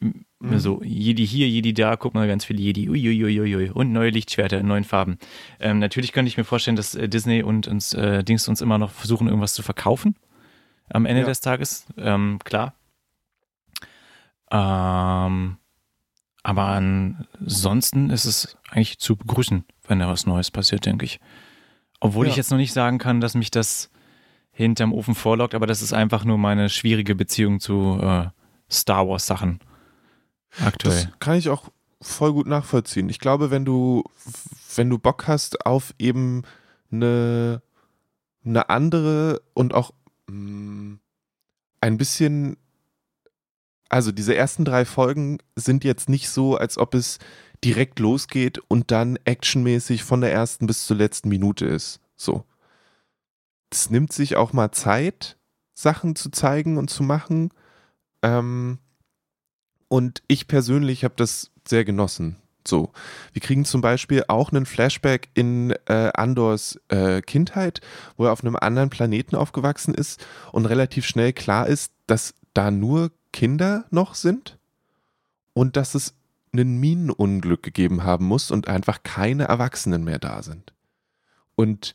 [0.00, 0.58] Mhm.
[0.58, 4.66] So, Jedi hier, Jedi da, guck mal, ganz viele Jedi, uiuiuiui, und neue Lichtschwerter in
[4.66, 5.18] neuen Farben.
[5.60, 8.78] Ähm, natürlich könnte ich mir vorstellen, dass äh, Disney und uns äh, Dings uns immer
[8.78, 10.16] noch versuchen, irgendwas zu verkaufen
[10.92, 11.26] am Ende ja.
[11.26, 11.86] des Tages.
[11.96, 12.74] Ähm, klar.
[14.50, 15.56] Ähm,
[16.42, 21.20] aber ansonsten ist es eigentlich zu begrüßen, wenn da was Neues passiert, denke ich.
[22.00, 22.30] Obwohl ja.
[22.30, 23.90] ich jetzt noch nicht sagen kann, dass mich das
[24.50, 28.26] hinterm Ofen vorlockt, aber das ist einfach nur meine schwierige Beziehung zu äh,
[28.70, 29.60] Star Wars Sachen
[30.60, 31.04] aktuell.
[31.04, 31.68] Das kann ich auch
[32.00, 33.08] voll gut nachvollziehen.
[33.08, 34.04] Ich glaube, wenn du,
[34.74, 36.42] wenn du Bock hast auf eben
[36.90, 37.62] eine,
[38.44, 39.92] eine andere und auch
[40.28, 40.94] mm,
[41.80, 42.56] ein bisschen,
[43.88, 47.18] also diese ersten drei Folgen sind jetzt nicht so, als ob es
[47.64, 52.00] direkt losgeht und dann actionmäßig von der ersten bis zur letzten Minute ist.
[52.16, 52.44] So.
[53.70, 55.38] Es nimmt sich auch mal Zeit,
[55.74, 57.50] Sachen zu zeigen und zu machen.
[58.22, 58.78] Ähm,
[59.88, 62.41] und ich persönlich habe das sehr genossen.
[62.66, 62.92] So,
[63.32, 67.80] wir kriegen zum Beispiel auch einen Flashback in äh, Andors äh, Kindheit,
[68.16, 72.70] wo er auf einem anderen Planeten aufgewachsen ist und relativ schnell klar ist, dass da
[72.70, 74.58] nur Kinder noch sind
[75.54, 76.14] und dass es
[76.54, 80.72] ein Minenunglück gegeben haben muss und einfach keine Erwachsenen mehr da sind.
[81.54, 81.94] Und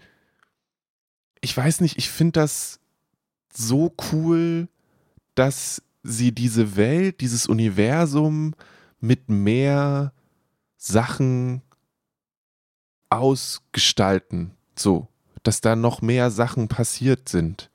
[1.42, 2.80] ich weiß nicht, ich finde das
[3.54, 4.68] so cool,
[5.36, 8.56] dass sie diese Welt, dieses Universum
[9.00, 10.14] mit mehr
[10.88, 11.62] Sachen
[13.10, 14.52] ausgestalten.
[14.76, 15.08] So,
[15.44, 17.70] dass da noch mehr Sachen passiert sind.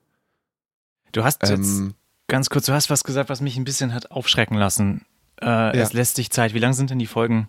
[1.12, 1.94] Du hast jetzt ähm,
[2.29, 5.05] ganz kurz, du hast was gesagt, was mich ein bisschen hat aufschrecken lassen.
[5.40, 5.72] Äh, ja.
[5.72, 6.55] Es lässt sich Zeit.
[6.55, 7.48] Wie lang sind denn die Folgen?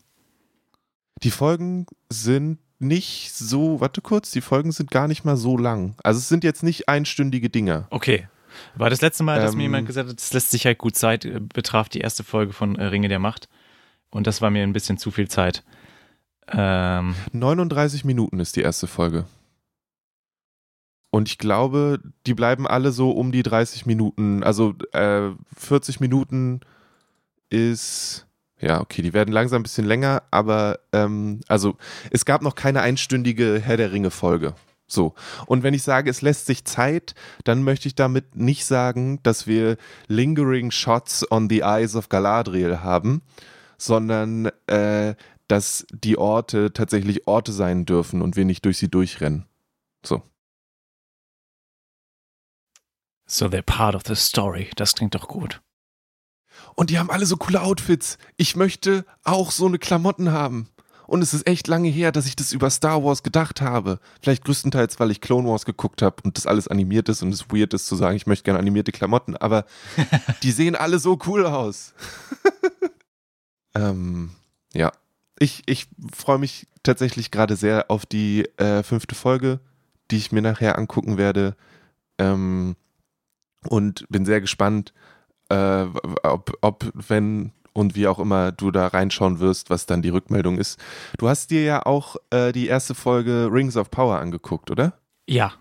[1.23, 5.95] Die Folgen sind nicht so, warte kurz, die Folgen sind gar nicht mal so lang.
[6.04, 7.88] Also es sind jetzt nicht einstündige Dinger.
[7.91, 8.28] Okay.
[8.76, 10.95] War das letzte Mal, dass ähm, mir jemand gesagt hat, es lässt sich halt gut
[10.95, 13.47] Zeit, äh, betraf die erste Folge von äh, Ringe der Macht.
[14.13, 15.63] Und das war mir ein bisschen zu viel Zeit.
[16.47, 19.26] Ähm, 39 Minuten ist die erste Folge.
[21.10, 24.43] Und ich glaube, die bleiben alle so um die 30 Minuten.
[24.43, 26.62] Also äh, 40 Minuten
[27.49, 28.28] ist
[28.60, 31.76] ja, okay, die werden langsam ein bisschen länger, aber ähm, also
[32.12, 34.56] es gab noch keine einstündige Herr der Ringe-Folge.
[34.88, 35.15] So.
[35.47, 39.47] Und wenn ich sage, es lässt sich Zeit, dann möchte ich damit nicht sagen, dass
[39.47, 43.21] wir lingering shots on the eyes of Galadriel haben,
[43.86, 45.15] sondern äh,
[45.48, 49.46] dass die Orte tatsächlich Orte sein dürfen und wir nicht durch sie durchrennen.
[50.06, 50.22] So.
[53.26, 54.69] So they're part of the story.
[54.76, 55.62] Das klingt doch gut.
[56.76, 58.17] Und die haben alle so coole Outfits.
[58.38, 60.69] Ich möchte auch so eine Klamotten haben.
[61.06, 64.00] Und es ist echt lange her, dass ich das über Star Wars gedacht habe.
[64.22, 67.50] Vielleicht größtenteils, weil ich Clone Wars geguckt habe und das alles animiert ist und es
[67.52, 69.36] weird ist zu sagen, ich möchte gerne animierte Klamotten.
[69.36, 69.65] Aber
[70.43, 71.93] die sehen alle so cool aus.
[73.75, 74.31] ähm,
[74.73, 74.91] ja.
[75.39, 79.59] Ich, ich freue mich tatsächlich gerade sehr auf die äh, fünfte Folge,
[80.12, 81.55] die ich mir nachher angucken werde.
[82.17, 82.75] Ähm,
[83.67, 84.93] und bin sehr gespannt,
[85.49, 85.86] äh,
[86.23, 90.57] ob, ob, wenn und wie auch immer du da reinschauen wirst, was dann die Rückmeldung
[90.57, 90.79] ist.
[91.17, 94.93] Du hast dir ja auch äh, die erste Folge Rings of Power angeguckt, oder?
[95.27, 95.53] Ja.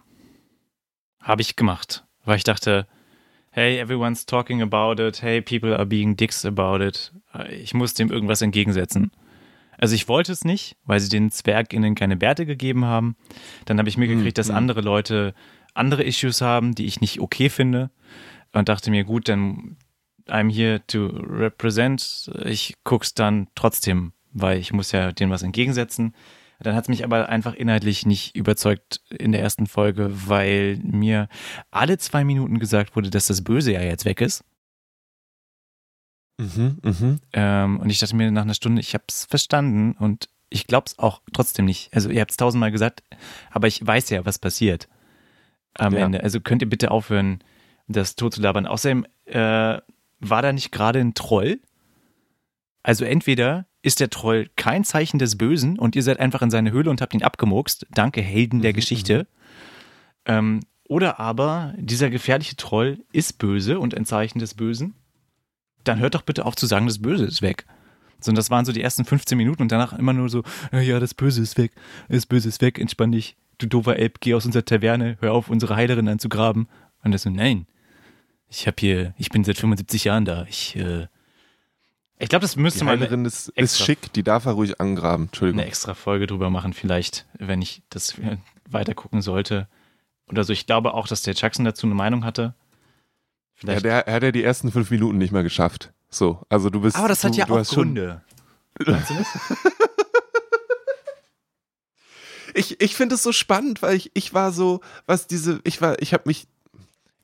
[1.20, 2.86] Habe ich gemacht, weil ich dachte,
[3.52, 7.12] hey, everyone's talking about it, hey, people are being dicks about it.
[7.50, 9.12] Ich muss dem irgendwas entgegensetzen.
[9.78, 13.16] Also ich wollte es nicht, weil sie den ZwergInnen keine Bärte gegeben haben.
[13.64, 14.56] Dann habe ich mir gekriegt, dass mhm.
[14.56, 15.34] andere Leute
[15.74, 17.90] andere Issues haben, die ich nicht okay finde
[18.52, 19.76] und dachte mir, gut, dann
[20.28, 22.30] I'm here to represent.
[22.44, 26.14] Ich guck's dann trotzdem, weil ich muss ja denen was entgegensetzen.
[26.62, 31.28] Dann hat es mich aber einfach inhaltlich nicht überzeugt in der ersten Folge, weil mir
[31.70, 34.44] alle zwei Minuten gesagt wurde, dass das Böse ja jetzt weg ist.
[36.38, 37.16] Mhm, mh.
[37.34, 40.86] ähm, und ich dachte mir nach einer Stunde, ich habe es verstanden und ich glaube
[40.86, 41.92] es auch trotzdem nicht.
[41.94, 43.02] Also ihr habt es tausendmal gesagt,
[43.50, 44.88] aber ich weiß ja, was passiert
[45.74, 46.04] am ja.
[46.04, 46.22] Ende.
[46.22, 47.42] Also könnt ihr bitte aufhören,
[47.88, 48.66] das tot zu labern.
[48.66, 49.78] Außerdem äh,
[50.20, 51.60] war da nicht gerade ein Troll?
[52.82, 56.70] Also entweder ist der Troll kein Zeichen des Bösen und ihr seid einfach in seine
[56.70, 57.86] Höhle und habt ihn abgemurkst.
[57.90, 59.26] Danke, Helden der mhm, Geschichte.
[60.26, 60.32] Mhm.
[60.32, 64.94] Ähm, oder aber dieser gefährliche Troll ist böse und ein Zeichen des Bösen.
[65.84, 67.66] Dann hört doch bitte auf zu sagen, das Böse ist weg.
[68.20, 71.00] So, und das waren so die ersten 15 Minuten und danach immer nur so, ja,
[71.00, 71.72] das Böse ist weg,
[72.08, 75.48] das Böse ist weg, entspann dich, du doofer Elb, geh aus unserer Taverne, hör auf,
[75.48, 76.68] unsere Heilerin anzugraben.
[77.02, 77.66] Und das so, nein,
[78.48, 80.46] ich habe hier, ich bin seit 75 Jahren da.
[80.48, 81.06] Ich, äh,
[82.18, 82.92] ich glaube, das müsste die mal.
[82.92, 85.26] Heilerin ist, ist schick, die darf er ruhig angraben.
[85.26, 85.60] Entschuldigung.
[85.60, 88.14] Eine extra Folge drüber machen, vielleicht, wenn ich das
[88.68, 89.68] weiter gucken sollte.
[90.28, 90.52] Oder so.
[90.52, 92.54] Ich glaube auch, dass der Jackson dazu eine Meinung hatte.
[93.54, 93.84] Vielleicht.
[93.84, 95.92] Ja, der hat ja die ersten fünf Minuten nicht mehr geschafft.
[96.08, 96.96] So, also du bist.
[96.96, 98.22] Aber das du, hat ja auch Gründe.
[102.54, 106.00] ich ich finde es so spannend, weil ich, ich war so, was diese, ich war,
[106.00, 106.46] ich habe mich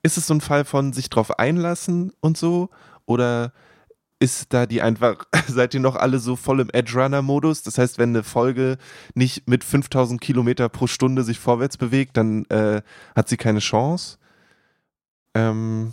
[0.03, 2.70] ist es so ein Fall von sich drauf einlassen und so?
[3.07, 3.53] Oder
[4.20, 7.62] ist da die einfach, seid ihr noch alle so voll im Edge-Runner-Modus?
[7.62, 8.78] Das heißt, wenn eine Folge
[9.14, 12.83] nicht mit 5000 Kilometer pro Stunde sich vorwärts bewegt, dann äh,
[13.14, 14.18] hat sie keine Chance?
[15.35, 15.92] Ähm.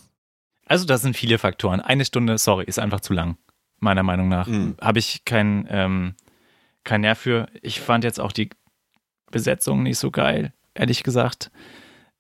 [0.67, 1.79] Also, das sind viele Faktoren.
[1.79, 3.37] Eine Stunde, sorry, ist einfach zu lang.
[3.79, 4.47] Meiner Meinung nach.
[4.47, 4.75] Mhm.
[4.81, 6.15] Habe ich keinen ähm,
[6.83, 7.47] kein Nerv für.
[7.61, 8.49] Ich fand jetzt auch die
[9.31, 11.51] Besetzung nicht so geil, ehrlich gesagt.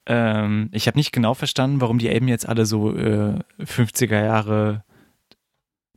[0.05, 4.83] Ähm, ich habe nicht genau verstanden, warum die Elben jetzt alle so äh, 50er Jahre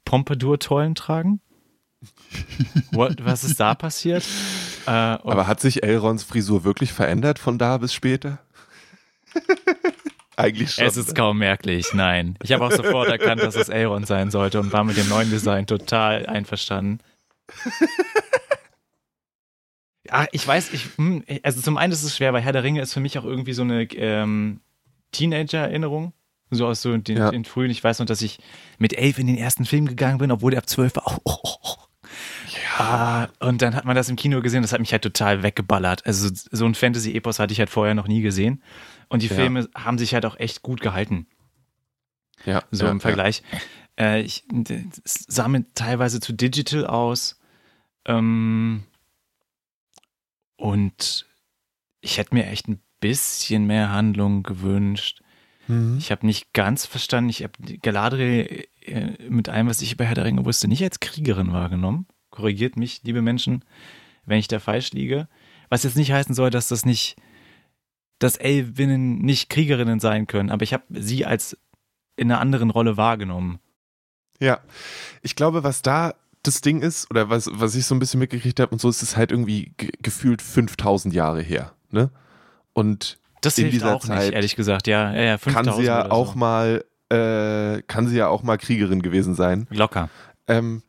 [0.08, 1.42] Pompadour-Tollen tragen.
[2.92, 4.24] What, was ist da passiert?
[4.86, 8.38] Äh, Aber hat sich Elrons Frisur wirklich verändert von da bis später?
[10.36, 10.86] Eigentlich schon.
[10.86, 12.38] Es ist kaum merklich, nein.
[12.42, 15.28] Ich habe auch sofort erkannt, dass es Elrond sein sollte und war mit dem neuen
[15.28, 17.00] Design total einverstanden.
[20.08, 22.80] Ach, ich weiß, ich, hm, also zum einen ist es schwer, weil Herr der Ringe
[22.80, 24.60] ist für mich auch irgendwie so eine ähm,
[25.12, 26.14] Teenager-Erinnerung.
[26.50, 27.30] So aus so den, Ja.
[27.30, 28.38] den frühen, ich weiß noch, dass ich
[28.78, 31.04] mit elf in den ersten Film gegangen bin, obwohl der ab zwölf war.
[31.06, 31.74] Oh, oh, oh, oh.
[32.78, 36.06] Ah, und dann hat man das im Kino gesehen, das hat mich halt total weggeballert.
[36.06, 38.62] Also so ein Fantasy-Epos hatte ich halt vorher noch nie gesehen.
[39.08, 39.34] Und die Ja.
[39.34, 41.26] Filme haben sich halt auch echt gut gehalten,
[42.46, 43.42] Ja, so ja, im Vergleich.
[43.98, 44.44] Äh, ich,
[45.04, 47.38] es sah mir teilweise zu digital aus.
[48.06, 48.84] Ähm,
[50.56, 51.26] und
[52.00, 55.20] ich hätte mir echt ein bisschen mehr Handlung gewünscht.
[55.68, 55.96] Mhm.
[55.98, 57.52] Ich habe nicht ganz verstanden, ich habe
[57.82, 62.06] Galadriel äh, mit allem, was ich über Herr der Ringe wusste, nicht als Kriegerin wahrgenommen.
[62.30, 63.64] Korrigiert mich, liebe Menschen,
[64.26, 65.28] wenn ich da falsch liege.
[65.68, 67.16] Was jetzt nicht heißen soll, dass das nicht,
[68.18, 71.56] dass Elvinnen nicht Kriegerinnen sein können, aber ich habe sie als
[72.16, 73.60] in einer anderen Rolle wahrgenommen.
[74.40, 74.60] Ja,
[75.22, 78.60] ich glaube, was da das Ding ist, oder was, was ich so ein bisschen mitgekriegt
[78.60, 81.74] habe und so, ist es halt irgendwie ge gefühlt 5000 Jahre her.
[81.90, 82.10] Ne?
[82.72, 84.86] Und Das In hilft dieser auch Zeit nicht, ehrlich gesagt.
[84.86, 86.38] Ja, ja, ja 5000 kann sie ja auch so.
[86.38, 89.66] mal, äh, kann sie ja auch mal Kriegerin gewesen sein.
[89.70, 90.10] Locker.
[90.46, 90.82] Ähm,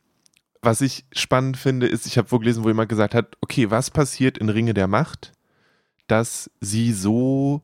[0.62, 3.90] was ich spannend finde, ist, ich habe wo gelesen, wo jemand gesagt hat, okay, was
[3.90, 5.32] passiert in Ringe der Macht,
[6.06, 7.62] dass sie so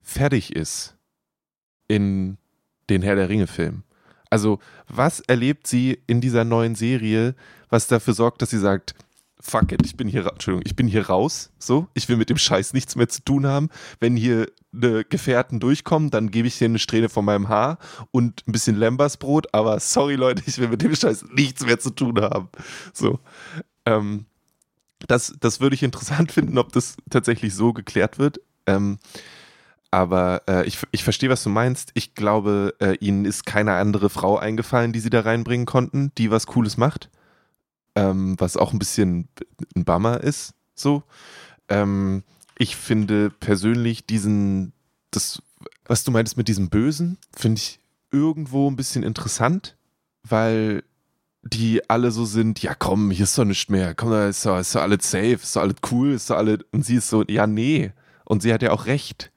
[0.00, 0.96] fertig ist
[1.88, 2.38] in
[2.88, 3.82] den Herr der Ringe-Film?
[4.30, 7.34] Also, was erlebt sie in dieser neuen Serie,
[7.68, 8.94] was dafür sorgt, dass sie sagt,
[9.44, 12.38] fuck it, ich bin hier, Entschuldigung, ich bin hier raus, so, ich will mit dem
[12.38, 13.68] Scheiß nichts mehr zu tun haben.
[14.00, 17.78] Wenn hier eine Gefährten durchkommen, dann gebe ich dir eine Strähne von meinem Haar
[18.10, 21.90] und ein bisschen Lembersbrot, aber sorry Leute, ich will mit dem Scheiß nichts mehr zu
[21.90, 22.48] tun haben.
[22.92, 23.20] So.
[23.84, 24.24] Ähm,
[25.06, 28.40] das, das würde ich interessant finden, ob das tatsächlich so geklärt wird.
[28.66, 28.98] Ähm,
[29.90, 31.90] aber äh, ich, ich verstehe, was du meinst.
[31.94, 36.30] Ich glaube, äh, ihnen ist keine andere Frau eingefallen, die sie da reinbringen konnten, die
[36.30, 37.10] was Cooles macht.
[37.96, 39.28] Ähm, was auch ein bisschen
[39.76, 40.54] ein Bummer ist.
[40.74, 41.04] So.
[41.68, 42.24] Ähm,
[42.58, 44.72] ich finde persönlich diesen,
[45.10, 45.42] das,
[45.86, 47.80] was du meintest mit diesem Bösen, finde ich
[48.10, 49.76] irgendwo ein bisschen interessant,
[50.22, 50.82] weil
[51.42, 54.58] die alle so sind, ja komm, hier ist doch nichts mehr, komm, da ist doch,
[54.58, 57.22] ist doch alles safe, ist doch alles cool, ist doch alles, und sie ist so,
[57.28, 57.92] ja nee,
[58.24, 59.30] und sie hat ja auch recht.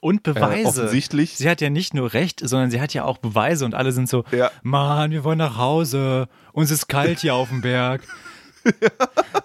[0.00, 0.66] Und Äh, Beweise.
[0.68, 1.36] offensichtlich.
[1.36, 4.08] Sie hat ja nicht nur Recht, sondern sie hat ja auch Beweise und alle sind
[4.08, 4.50] so, Ja.
[4.62, 6.28] Mann, wir wollen nach Hause.
[6.52, 8.02] Uns ist kalt hier auf dem Berg.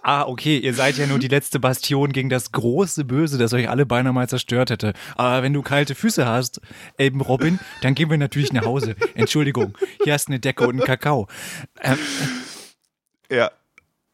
[0.07, 3.69] Ah, okay, ihr seid ja nur die letzte Bastion gegen das große Böse, das euch
[3.69, 4.93] alle beinahe mal zerstört hätte.
[5.15, 6.61] Aber wenn du kalte Füße hast,
[6.97, 8.95] Elben Robin, dann gehen wir natürlich nach Hause.
[9.15, 11.27] Entschuldigung, hier hast du eine Decke und einen Kakao.
[11.81, 11.97] Ähm,
[13.31, 13.49] Ja,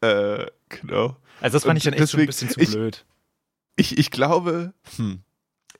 [0.00, 1.16] äh, genau.
[1.42, 3.04] also das fand ich dann echt schon ein Deswegen- bisschen zu ich- blöd.
[3.76, 5.20] Ich, ich glaube, hm,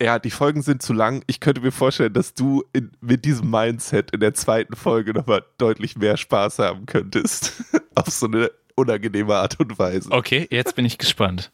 [0.03, 1.23] ja, die Folgen sind zu lang.
[1.27, 5.45] Ich könnte mir vorstellen, dass du in, mit diesem Mindset in der zweiten Folge nochmal
[5.59, 7.63] deutlich mehr Spaß haben könntest.
[7.95, 10.11] Auf so eine unangenehme Art und Weise.
[10.11, 11.53] Okay, jetzt bin ich gespannt.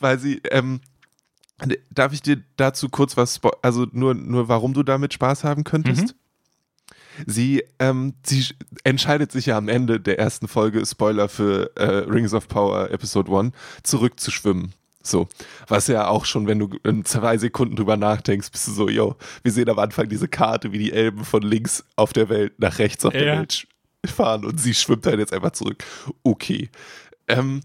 [0.00, 0.80] Weil sie, ähm,
[1.90, 6.14] darf ich dir dazu kurz was, also nur, nur warum du damit Spaß haben könntest?
[7.26, 11.84] Sie, ähm, sie sch- entscheidet sich ja am Ende der ersten Folge, Spoiler für äh,
[12.10, 14.74] Rings of Power Episode 1, zurückzuschwimmen.
[15.06, 15.28] So,
[15.68, 19.16] was ja auch schon, wenn du in zwei Sekunden drüber nachdenkst, bist du so, yo,
[19.42, 22.78] wir sehen am Anfang diese Karte, wie die Elben von links auf der Welt nach
[22.78, 23.38] rechts auf der Ja.
[23.38, 23.66] Welt sch-
[24.10, 25.84] fahren und sie schwimmt halt jetzt einfach zurück.
[26.22, 26.70] Okay.
[27.28, 27.62] Ähm,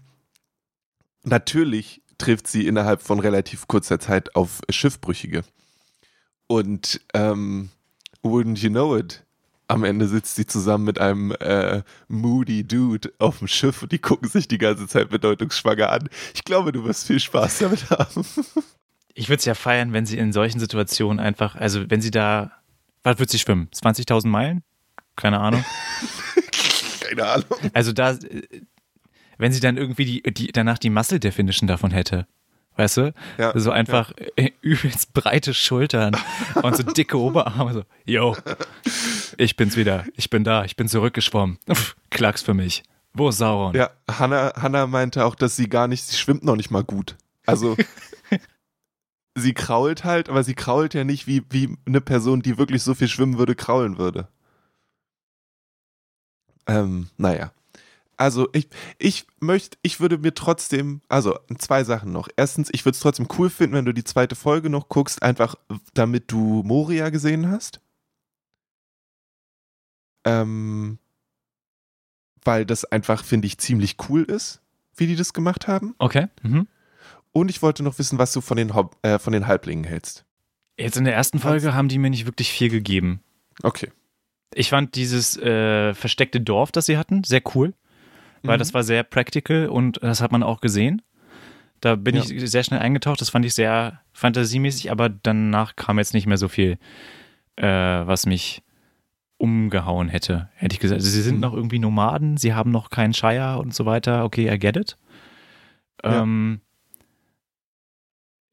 [1.22, 5.42] natürlich trifft sie innerhalb von relativ kurzer Zeit auf Schiffbrüchige.
[6.46, 7.70] Und ähm,
[8.22, 9.24] wouldn't you know it?
[9.72, 13.98] Am Ende sitzt sie zusammen mit einem äh, moody Dude auf dem Schiff und die
[13.98, 16.10] gucken sich die ganze Zeit bedeutungsschwanger an.
[16.34, 18.24] Ich glaube, du wirst viel Spaß damit haben.
[19.14, 22.50] Ich würde es ja feiern, wenn sie in solchen Situationen einfach, also wenn sie da,
[23.02, 23.68] was wird sie schwimmen?
[23.74, 24.62] 20.000 Meilen?
[25.16, 25.62] Keine Ahnung.
[27.02, 27.44] Keine Ahnung.
[27.74, 28.42] Also da, äh,
[29.36, 32.26] wenn sie dann irgendwie die, die danach die Muscle Definition davon hätte.
[32.76, 33.14] Weißt du?
[33.36, 36.16] Ja, so einfach äh, übelst breite Schultern
[36.62, 37.74] und so dicke Oberarme.
[37.74, 38.34] So, yo,
[39.38, 40.04] ich bin's wieder.
[40.16, 40.64] Ich bin da.
[40.64, 41.58] Ich bin zurückgeschwommen.
[41.68, 42.82] Uff, Klacks für mich.
[43.14, 43.74] Wo ist Sauron?
[43.74, 47.16] Ja, Hannah, Hannah meinte auch, dass sie gar nicht, sie schwimmt noch nicht mal gut.
[47.44, 47.76] Also
[49.34, 52.94] sie krault halt, aber sie krault ja nicht wie, wie eine Person, die wirklich so
[52.94, 54.28] viel schwimmen würde, kraulen würde.
[56.66, 57.52] Ähm, naja.
[58.16, 58.68] Also ich,
[58.98, 62.28] ich möchte, ich würde mir trotzdem, also zwei Sachen noch.
[62.36, 65.56] Erstens, ich würde es trotzdem cool finden, wenn du die zweite Folge noch guckst, einfach
[65.92, 67.80] damit du Moria gesehen hast.
[70.24, 70.98] Ähm,
[72.44, 74.60] weil das einfach, finde ich, ziemlich cool ist,
[74.96, 75.94] wie die das gemacht haben.
[75.98, 76.26] Okay.
[76.42, 76.66] Mhm.
[77.32, 80.24] Und ich wollte noch wissen, was du von den, Hob äh, von den Halblingen hältst.
[80.78, 83.22] Jetzt in der ersten Folge haben die mir nicht wirklich viel gegeben.
[83.62, 83.90] Okay.
[84.54, 87.74] Ich fand dieses äh, versteckte Dorf, das sie hatten, sehr cool,
[88.42, 88.58] weil Mhm.
[88.58, 91.00] das war sehr practical und das hat man auch gesehen.
[91.80, 92.22] Da bin Ja.
[92.22, 96.36] ich sehr schnell eingetaucht, das fand ich sehr fantasiemäßig, aber danach kam jetzt nicht mehr
[96.38, 96.78] so viel.
[97.56, 98.62] äh, was mich
[99.42, 101.00] umgehauen hätte, hätte ich gesagt.
[101.00, 101.40] Also sie sind Mhm.
[101.40, 104.24] noch irgendwie Nomaden, sie haben noch keinen Shire und so weiter.
[104.24, 104.96] Okay, I get it.
[106.04, 106.22] Ja.
[106.22, 106.60] Ähm,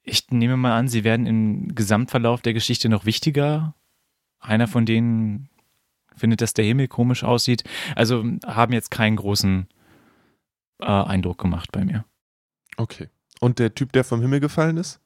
[0.02, 3.76] ich nehme mal an, sie werden im Gesamtverlauf der Geschichte noch wichtiger.
[4.40, 5.50] Einer von denen
[6.16, 7.64] findet, dass der Himmel komisch aussieht.
[7.96, 9.68] Also haben jetzt keinen großen
[10.80, 12.04] äh, Eindruck gemacht bei mir.
[12.78, 13.10] Okay.
[13.40, 15.00] Und der Typ, der vom Himmel gefallen ist?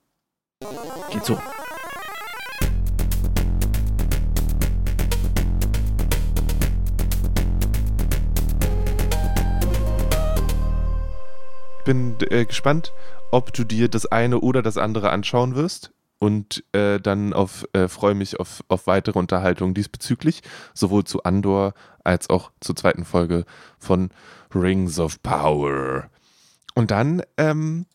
[1.12, 1.38] Geht so.
[11.86, 12.94] Bin äh, gespannt,
[13.32, 15.92] ob du dir das eine oder das andere anschauen wirst.
[16.20, 17.34] Und äh, dann
[17.74, 20.42] äh, freue mich auf, auf weitere Unterhaltungen diesbezüglich,
[20.74, 21.74] sowohl zu Andor
[22.06, 23.44] als auch zur zweiten Folge
[23.78, 24.10] von
[24.56, 26.10] Rings of Power.
[26.76, 27.86] Und dann ähm,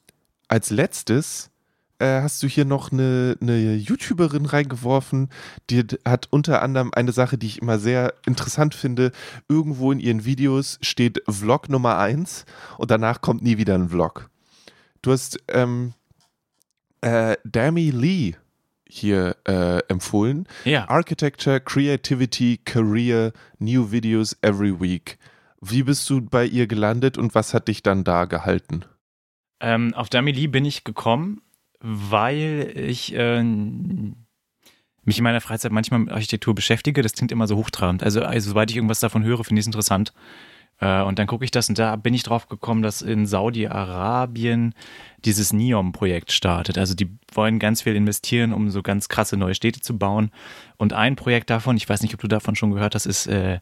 [0.48, 1.50] als letztes
[1.98, 5.28] äh, hast du hier noch eine, eine YouTuberin reingeworfen,
[5.70, 9.12] die hat unter anderem eine Sache, die ich immer sehr interessant finde.
[9.48, 12.44] Irgendwo in ihren Videos steht Vlog Nummer 1
[12.78, 14.30] und danach kommt nie wieder ein Vlog.
[15.02, 15.94] Du hast ähm,
[17.00, 18.34] äh, Dami Lee
[18.88, 20.46] hier äh, empfohlen.
[20.64, 20.88] Ja.
[20.88, 25.18] Architecture, Creativity, Career, New Videos every week.
[25.60, 28.84] Wie bist du bei ihr gelandet und was hat dich dann da gehalten?
[29.60, 31.42] Ähm, auf Damili bin ich gekommen,
[31.80, 37.02] weil ich äh, mich in meiner Freizeit manchmal mit Architektur beschäftige.
[37.02, 38.02] Das klingt immer so hochtrabend.
[38.02, 40.12] Also, also sobald ich irgendwas davon höre, finde ich es interessant.
[40.80, 44.74] Äh, und dann gucke ich das und da bin ich drauf gekommen, dass in Saudi-Arabien
[45.24, 46.78] dieses NEOM-Projekt startet.
[46.78, 50.30] Also die wollen ganz viel investieren, um so ganz krasse neue Städte zu bauen.
[50.76, 53.60] Und ein Projekt davon, ich weiß nicht, ob du davon schon gehört hast, ist äh,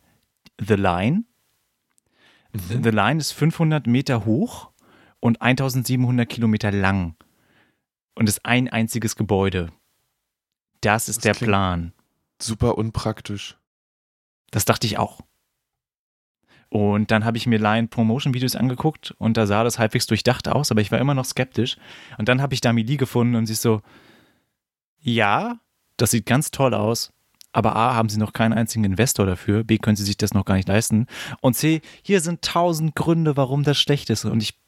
[0.60, 1.24] The Line.
[2.52, 4.70] The Line ist 500 Meter hoch
[5.20, 7.14] und 1700 Kilometer lang.
[8.16, 9.70] Und ist ein einziges Gebäude.
[10.80, 11.92] Das ist Das der Plan.
[12.40, 13.56] Super unpraktisch.
[14.50, 15.20] Das dachte ich auch.
[16.68, 20.48] Und dann habe ich mir Line Promotion Videos angeguckt und da sah das halbwegs durchdacht
[20.48, 21.76] aus, aber ich war immer noch skeptisch.
[22.18, 23.82] Und dann habe ich Dami Lee gefunden und sie ist so,
[24.98, 25.60] ja,
[25.96, 27.12] das sieht ganz toll aus,
[27.52, 30.44] aber A, haben sie noch keinen einzigen Investor dafür, B, können sie sich das noch
[30.44, 31.06] gar nicht leisten
[31.40, 34.24] und C, hier sind tausend Gründe, warum das schlecht ist.
[34.24, 34.58] Und ich,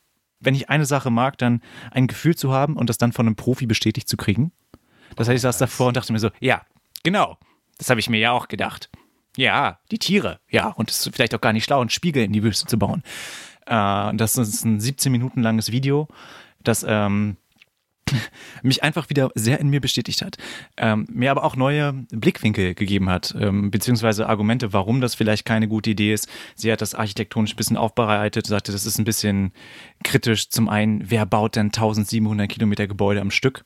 [0.41, 3.37] wenn ich eine Sache mag, dann ein Gefühl zu haben und das dann von einem
[3.37, 4.53] Profi bestätigt zu kriegen.
[5.17, 6.63] Das heißt, ich saß davor und dachte mir so, ja,
[7.03, 7.39] genau,
[7.79, 8.91] das habe ich mir ja auch gedacht.
[9.37, 10.41] Ja, die Tiere.
[10.51, 12.79] Ja, und es ist vielleicht auch gar nicht schlau, einen Spiegel in die Wüste zu
[12.79, 13.03] bauen.
[13.67, 16.09] Äh, das ist ein 17 Minuten langes Video,
[16.63, 17.37] das ähm,
[18.63, 20.37] mich einfach wieder sehr in mir bestätigt hat.
[20.77, 25.69] Ähm, mir aber auch neue Blickwinkel gegeben hat, ähm, beziehungsweise Argumente, warum das vielleicht keine
[25.69, 26.29] gute Idee ist.
[26.55, 29.53] Sie hat das architektonisch ein bisschen aufbereitet, sagte, das ist ein bisschen
[30.05, 30.49] kritisch.
[30.51, 33.65] Zum einen, wer baut denn 1700 Kilometer Gebäude am Stück?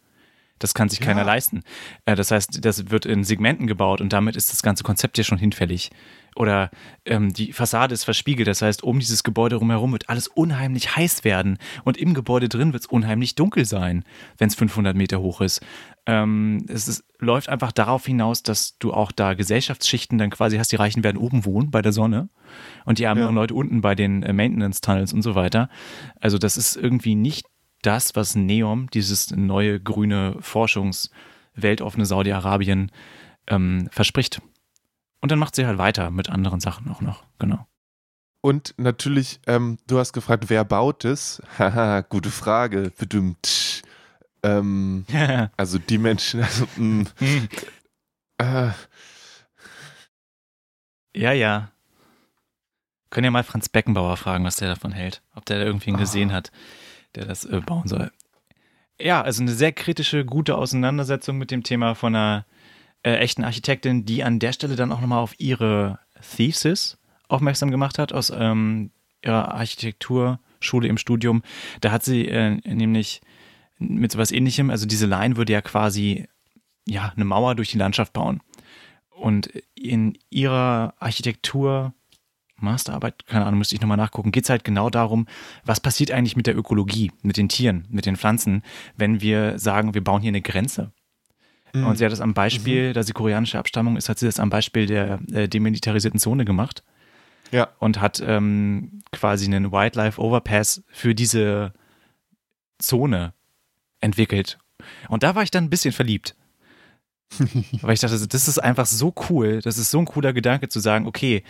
[0.59, 1.07] Das kann sich Ja.
[1.07, 1.63] keiner leisten.
[2.07, 5.25] Äh, Das heißt, das wird in Segmenten gebaut und damit ist das ganze Konzept ja
[5.25, 5.91] schon hinfällig.
[6.35, 6.71] Oder
[7.05, 11.25] ähm, die Fassade ist verspiegelt, das heißt, um dieses Gebäude rumherum wird alles unheimlich heiß
[11.25, 14.05] werden und im Gebäude drin wird es unheimlich dunkel sein,
[14.39, 15.61] wenn es 500 Meter hoch ist.
[16.07, 20.73] Ähm, es ist, läuft einfach darauf hinaus, dass du auch da Gesellschaftsschichten dann quasi hast,
[20.73, 22.29] die Reichen werden oben wohnen bei der Sonne
[22.85, 23.31] und die armen Ja.
[23.31, 25.69] Leute unten bei den äh, Maintenance-Tunnels und so weiter.
[26.21, 27.47] Also das ist irgendwie nicht
[27.83, 32.91] das, was NEOM, dieses neue grüne Forschungsweltoffene Saudi-Arabien,
[33.49, 34.41] ähm, verspricht.
[35.23, 37.67] Und dann macht sie halt weiter mit anderen Sachen auch noch, genau.
[38.43, 41.41] Und natürlich, ähm, du hast gefragt, wer baut es?
[41.59, 42.93] Haha, gute Frage.
[42.99, 43.83] Bedümmt.
[44.43, 45.07] Ähm,
[45.57, 47.05] also die Menschen, also, mh,
[48.39, 48.71] äh,
[51.15, 51.71] ja, ja.
[53.11, 55.23] Können ja mal Franz Beckenbauer fragen, was der davon hält.
[55.35, 55.99] Ob der da irgendwen Ah.
[55.99, 56.51] gesehen hat,
[57.15, 58.11] der das äh, bauen soll.
[59.01, 62.47] Ja, also eine sehr kritische, gute Auseinandersetzung mit dem Thema von einer
[63.03, 65.99] äh, echten Architektin, die an der Stelle dann auch nochmal auf ihre
[66.37, 66.99] Thesis
[67.29, 68.91] aufmerksam gemacht hat aus ähm,
[69.25, 71.43] ihrer Architekturschule im Studium.
[71.81, 73.21] Da hat sie äh, nämlich
[73.79, 76.29] mit sowas ähnlichem, also diese Line würde ja quasi
[76.87, 78.41] ja eine Mauer durch die Landschaft bauen.
[79.11, 81.95] Und in ihrer Architektur
[82.63, 85.27] Masterarbeit, keine Ahnung, müsste ich nochmal nachgucken, geht es halt genau darum,
[85.65, 88.63] was passiert eigentlich mit der Ökologie, mit den Tieren, mit den Pflanzen,
[88.97, 90.93] wenn wir sagen, wir bauen hier eine Grenze.
[91.73, 94.41] Mh, Und sie hat das am Beispiel, da sie koreanische Abstammung ist, hat sie das
[94.41, 96.83] am Beispiel der äh, demilitarisierten Zone gemacht
[97.51, 101.73] ja, und hat ähm, quasi einen Wildlife Overpass für diese
[102.79, 103.35] Zone
[104.01, 104.59] entwickelt.
[105.09, 106.35] Und da war ich dann ein bisschen verliebt.
[107.81, 110.81] Weil ich dachte, das ist einfach so cool, das ist so ein cooler Gedanke zu
[110.81, 111.45] sagen, okay,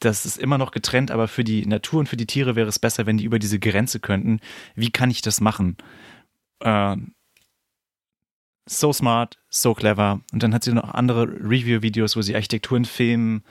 [0.00, 2.78] das ist immer noch getrennt, aber für die Natur und für die Tiere wäre es
[2.78, 4.40] besser, wenn die über diese Grenze könnten.
[4.74, 5.76] Wie kann ich das machen?
[6.62, 7.12] Ähm,
[8.66, 10.20] so smart, so clever.
[10.32, 13.42] Und dann hat sie noch andere Review-Videos, wo sie Architekturen filmen,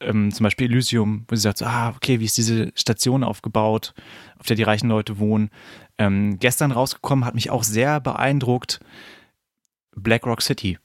[0.00, 3.94] ähm, zum Beispiel Elysium, wo sie sagt, so, ah, okay, wie ist diese Station aufgebaut,
[4.38, 5.50] auf der die reichen Leute wohnen.
[5.98, 8.80] Ähm, gestern rausgekommen, hat mich auch sehr beeindruckt,
[9.94, 10.78] Black Rock City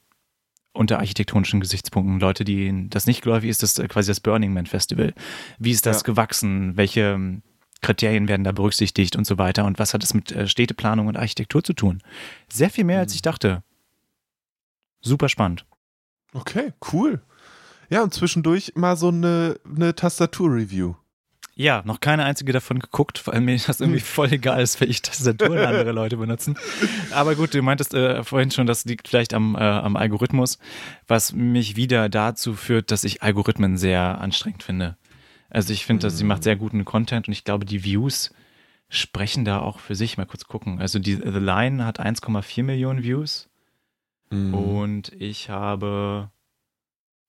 [0.74, 2.20] unter architektonischen Gesichtspunkten.
[2.20, 5.14] Leute, die das nicht geläufig ist, das quasi das Burning Man Festival.
[5.58, 6.04] Wie ist das ja.
[6.04, 6.78] gewachsen?
[6.78, 7.42] Welche
[7.82, 9.66] Kriterien werden da berücksichtigt und so weiter?
[9.66, 12.02] Und was hat es mit äh, Städteplanung und Architektur zu tun?
[12.52, 13.64] Sehr viel mehr, als ich dachte.
[15.02, 15.66] Super spannend.
[16.34, 17.22] Okay, cool.
[17.90, 20.96] Ja, und zwischendurch mal so eine, eine Tastatur-Review.
[21.60, 25.58] Ja, noch keine einzige davon geguckt, weil mir das irgendwie voll egal ist, welche Tastaturen
[25.58, 26.56] andere Leute benutzen.
[27.12, 30.60] Aber gut, du meintest äh, vorhin schon, das liegt vielleicht am, äh, am Algorithmus,
[31.08, 34.98] was mich wieder dazu führt, dass ich Algorithmen sehr anstrengend finde.
[35.50, 36.12] Also ich finde, mhm.
[36.12, 38.34] sie macht sehr guten Content und ich glaube, die Views
[38.90, 40.18] sprechen da auch für sich.
[40.18, 40.80] Mal kurz gucken.
[40.80, 43.50] Also die The Line hat 1,4 Millionen Views
[44.30, 44.54] mhm.
[44.54, 46.32] und ich habe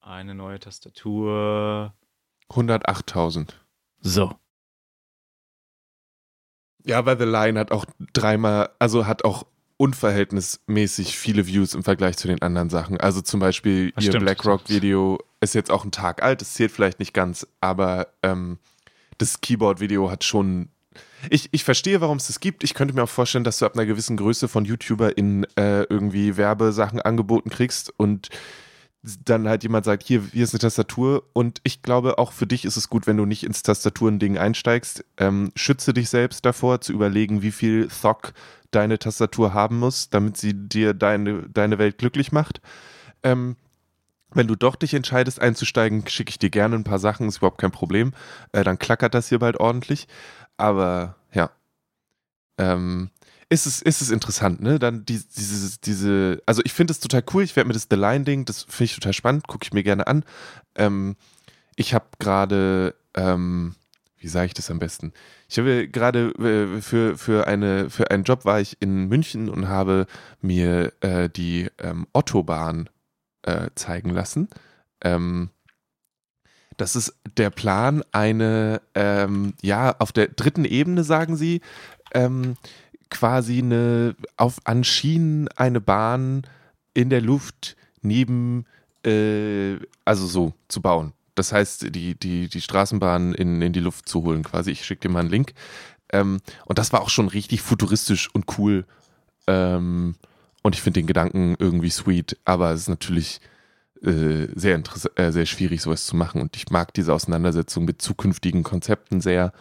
[0.01, 1.95] eine neue Tastatur.
[2.51, 3.51] 108.000.
[4.01, 4.35] So.
[6.85, 9.45] Ja, weil The Line hat auch dreimal, also hat auch
[9.79, 13.01] unverhältnismäßig viele Views im Vergleich zu den anderen Sachen.
[13.01, 16.99] Also zum Beispiel das ihr BlackRock-Video ist jetzt auch ein Tag alt, das zählt vielleicht
[16.99, 18.59] nicht ganz, aber ähm,
[19.17, 20.69] das Keyboard-Video hat schon.
[21.31, 22.65] Ich, ich verstehe, warum es das gibt.
[22.65, 25.83] Ich könnte mir auch vorstellen, dass du ab einer gewissen Größe von YouTuber in äh,
[25.83, 28.29] irgendwie Werbesachen angeboten kriegst und
[29.03, 32.65] dann halt jemand sagt, hier, hier ist eine Tastatur und ich glaube, auch für dich
[32.65, 35.05] ist es gut, wenn du nicht ins Tastaturending einsteigst.
[35.17, 38.33] Ähm, schütze dich selbst davor, zu überlegen, wie viel Thock
[38.71, 42.61] deine Tastatur haben muss, damit sie dir deine, deine Welt glücklich macht.
[43.23, 43.57] Ähm,
[44.31, 47.61] wenn du doch dich entscheidest einzusteigen, schicke ich dir gerne ein paar Sachen, ist überhaupt
[47.61, 48.13] kein Problem.
[48.53, 50.07] Äh, dann klackert das hier bald ordentlich.
[50.57, 51.51] Aber ja.
[52.59, 53.11] Ähm,
[53.51, 54.79] ist es, ist es interessant, ne?
[54.79, 57.43] Dann die, diese, diese, also ich finde es total cool.
[57.43, 60.07] Ich werde mir das The Line-Ding, das finde ich total spannend, gucke ich mir gerne
[60.07, 60.25] an.
[60.75, 61.17] Ähm,
[61.77, 63.75] ich habe gerade, ähm,
[64.19, 65.13] wie sage ich das am besten?
[65.49, 69.69] Ich habe gerade äh, für, für, eine, für einen Job war ich in München und
[69.69, 70.07] habe
[70.43, 72.91] mir äh, die ähm, Ottobahn
[73.43, 74.49] äh, zeigen lassen.
[75.01, 75.51] Ähm,
[76.77, 81.61] das ist der Plan, eine, ähm, ja, auf der dritten Ebene, sagen sie,
[82.13, 82.57] ähm,
[83.11, 86.43] quasi eine, auf, an Schienen eine Bahn
[86.95, 88.67] in der Luft neben,
[89.05, 91.13] äh, also so zu bauen.
[91.35, 94.73] Das heißt, die, die, die Straßenbahn in, in die Luft zu holen quasi.
[94.73, 95.55] Ich schicke dir mal einen Link.
[96.13, 98.85] Ähm, und das war auch schon richtig futuristisch und cool.
[99.47, 100.17] Ähm,
[100.63, 103.41] und ich finde den Gedanken irgendwie sweet, aber es ist natürlich
[104.03, 104.83] äh, sehr,
[105.15, 106.41] äh, sehr schwierig, sowas zu machen.
[106.41, 109.53] Und ich mag diese Auseinandersetzung mit zukünftigen Konzepten sehr.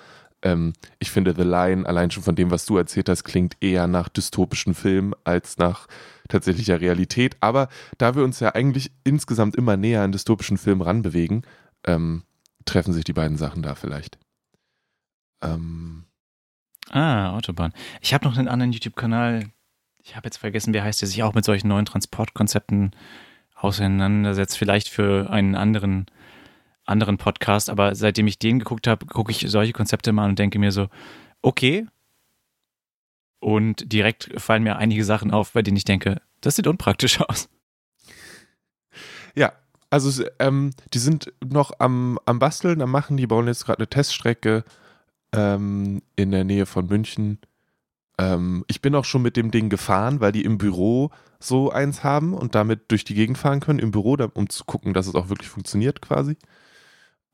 [0.47, 3.87] Ähm, ich finde The Line, allein schon von dem, was du erzählt hast, klingt eher
[3.87, 5.87] nach dystopischen Film als nach
[6.29, 7.35] tatsächlicher Realität.
[7.41, 7.67] Aber
[7.97, 11.43] da wir uns ja eigentlich insgesamt immer näher an dystopischen Filmen ranbewegen,
[11.85, 12.23] ähm,
[12.63, 14.17] treffen sich die beiden Sachen da vielleicht.
[15.41, 16.05] Ähm.
[16.89, 17.73] Ah, Autobahn.
[17.99, 19.49] Ich habe noch einen anderen YouTube-Kanal.
[20.01, 22.91] Ich habe jetzt vergessen, wie heißt der sich auch mit solchen neuen Transportkonzepten
[23.53, 24.57] auseinandersetzt.
[24.57, 26.05] Vielleicht für einen anderen
[26.88, 30.59] anderen Podcast, aber seitdem ich den geguckt habe, gucke ich solche Konzepte mal und denke
[30.59, 30.88] mir so,
[31.41, 31.88] okay.
[33.39, 37.49] Und direkt fallen mir einige Sachen auf, bei denen ich denke, das sieht unpraktisch aus.
[39.35, 39.53] Ja,
[39.89, 43.89] also ähm, die sind noch am, am Basteln, am Machen, die bauen jetzt gerade eine
[43.89, 44.63] Teststrecke
[45.33, 47.39] ähm, in der Nähe von München.
[48.17, 52.03] Ähm, ich bin auch schon mit dem Ding gefahren, weil die im Büro so eins
[52.03, 55.15] haben und damit durch die Gegend fahren können, im Büro, um zu gucken, dass es
[55.15, 56.35] auch wirklich funktioniert quasi.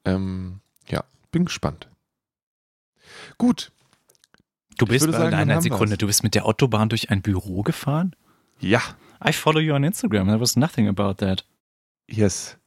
[0.05, 1.87] Ähm, ja, bin gespannt.
[3.37, 3.71] Gut.
[4.77, 8.15] Du bist in einer Sekunde, du bist mit der Autobahn durch ein Büro gefahren?
[8.59, 8.81] Ja.
[9.25, 10.27] I follow you on Instagram.
[10.27, 11.45] There was nothing about that.
[12.07, 12.57] Yes.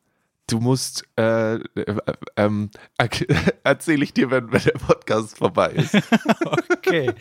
[0.49, 1.97] Du musst, äh, äh,
[2.37, 2.71] ähm,
[3.65, 5.95] erzähle ich dir, wenn, wenn der Podcast vorbei ist.
[6.71, 7.13] okay.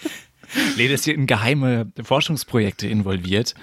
[0.76, 3.56] Lede ist hier in geheime Forschungsprojekte involviert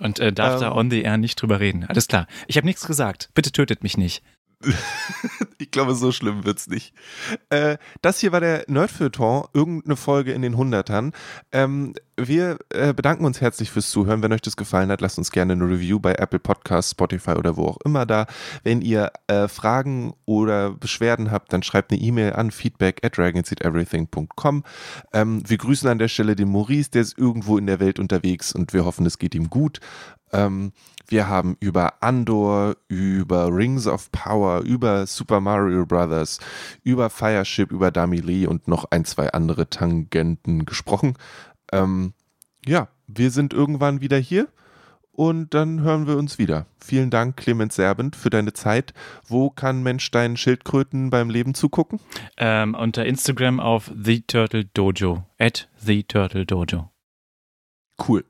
[0.00, 1.84] und äh, darf ähm, da on the air nicht drüber reden.
[1.84, 2.26] Alles klar.
[2.48, 3.30] Ich habe nichts gesagt.
[3.34, 4.22] Bitte tötet mich nicht.
[5.58, 6.94] ich glaube, so schlimm wird es nicht.
[7.50, 11.12] Äh, das hier war der Nerdfeuilleton, irgendeine Folge in den Hundertern.
[11.52, 14.22] Ähm, wir äh, bedanken uns herzlich fürs Zuhören.
[14.22, 17.56] Wenn euch das gefallen hat, lasst uns gerne eine Review bei Apple Podcasts, Spotify oder
[17.56, 18.26] wo auch immer da.
[18.62, 24.64] Wenn ihr äh, Fragen oder Beschwerden habt, dann schreibt eine E-Mail an feedback at dragonseateverything.com.
[25.12, 28.52] Ähm, wir grüßen an der Stelle den Maurice, der ist irgendwo in der Welt unterwegs
[28.52, 29.80] und wir hoffen, es geht ihm gut.
[30.34, 30.72] Ähm,
[31.06, 36.40] wir haben über Andor, über Rings of Power, über Super Mario Brothers,
[36.82, 41.14] über Fireship, über Dami Lee und noch ein, zwei andere Tangenten gesprochen.
[41.72, 42.14] Ähm,
[42.66, 44.48] ja, wir sind irgendwann wieder hier
[45.12, 46.66] und dann hören wir uns wieder.
[46.80, 48.94] Vielen Dank, Clemens Serbent, für deine Zeit.
[49.26, 52.00] Wo kann Mensch deinen Schildkröten beim Leben zugucken?
[52.36, 55.24] Ähm, unter Instagram auf The Turtle Dojo.
[55.38, 56.90] At The Turtle Dojo.
[58.08, 58.24] Cool.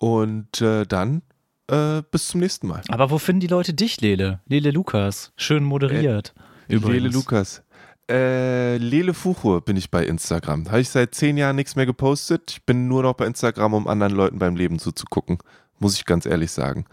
[0.00, 1.22] Und äh, dann
[1.70, 2.82] äh, bis zum nächsten Mal.
[2.88, 4.40] Aber wo finden die Leute dich, Lele?
[4.46, 5.32] Lele Lukas.
[5.36, 6.34] Schön moderiert.
[6.68, 7.62] Äh, Lele Lukas.
[8.10, 10.68] Äh, Lele Fuchur bin ich bei Instagram.
[10.68, 12.50] Habe ich seit zehn Jahren nichts mehr gepostet.
[12.50, 15.38] Ich bin nur noch bei Instagram, um anderen Leuten beim Leben zuzugucken.
[15.78, 16.86] Muss ich ganz ehrlich sagen.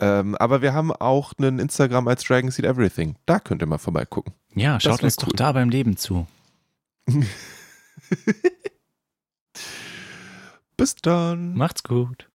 [0.00, 3.16] Ähm, aber wir haben auch einen Instagram als Dragon Seed Everything.
[3.26, 4.32] Da könnt ihr mal vorbeigucken.
[4.54, 5.26] Ja, schaut uns cool.
[5.26, 6.26] doch da beim Leben zu.
[10.76, 11.54] Bis dann.
[11.54, 12.28] Macht's gut.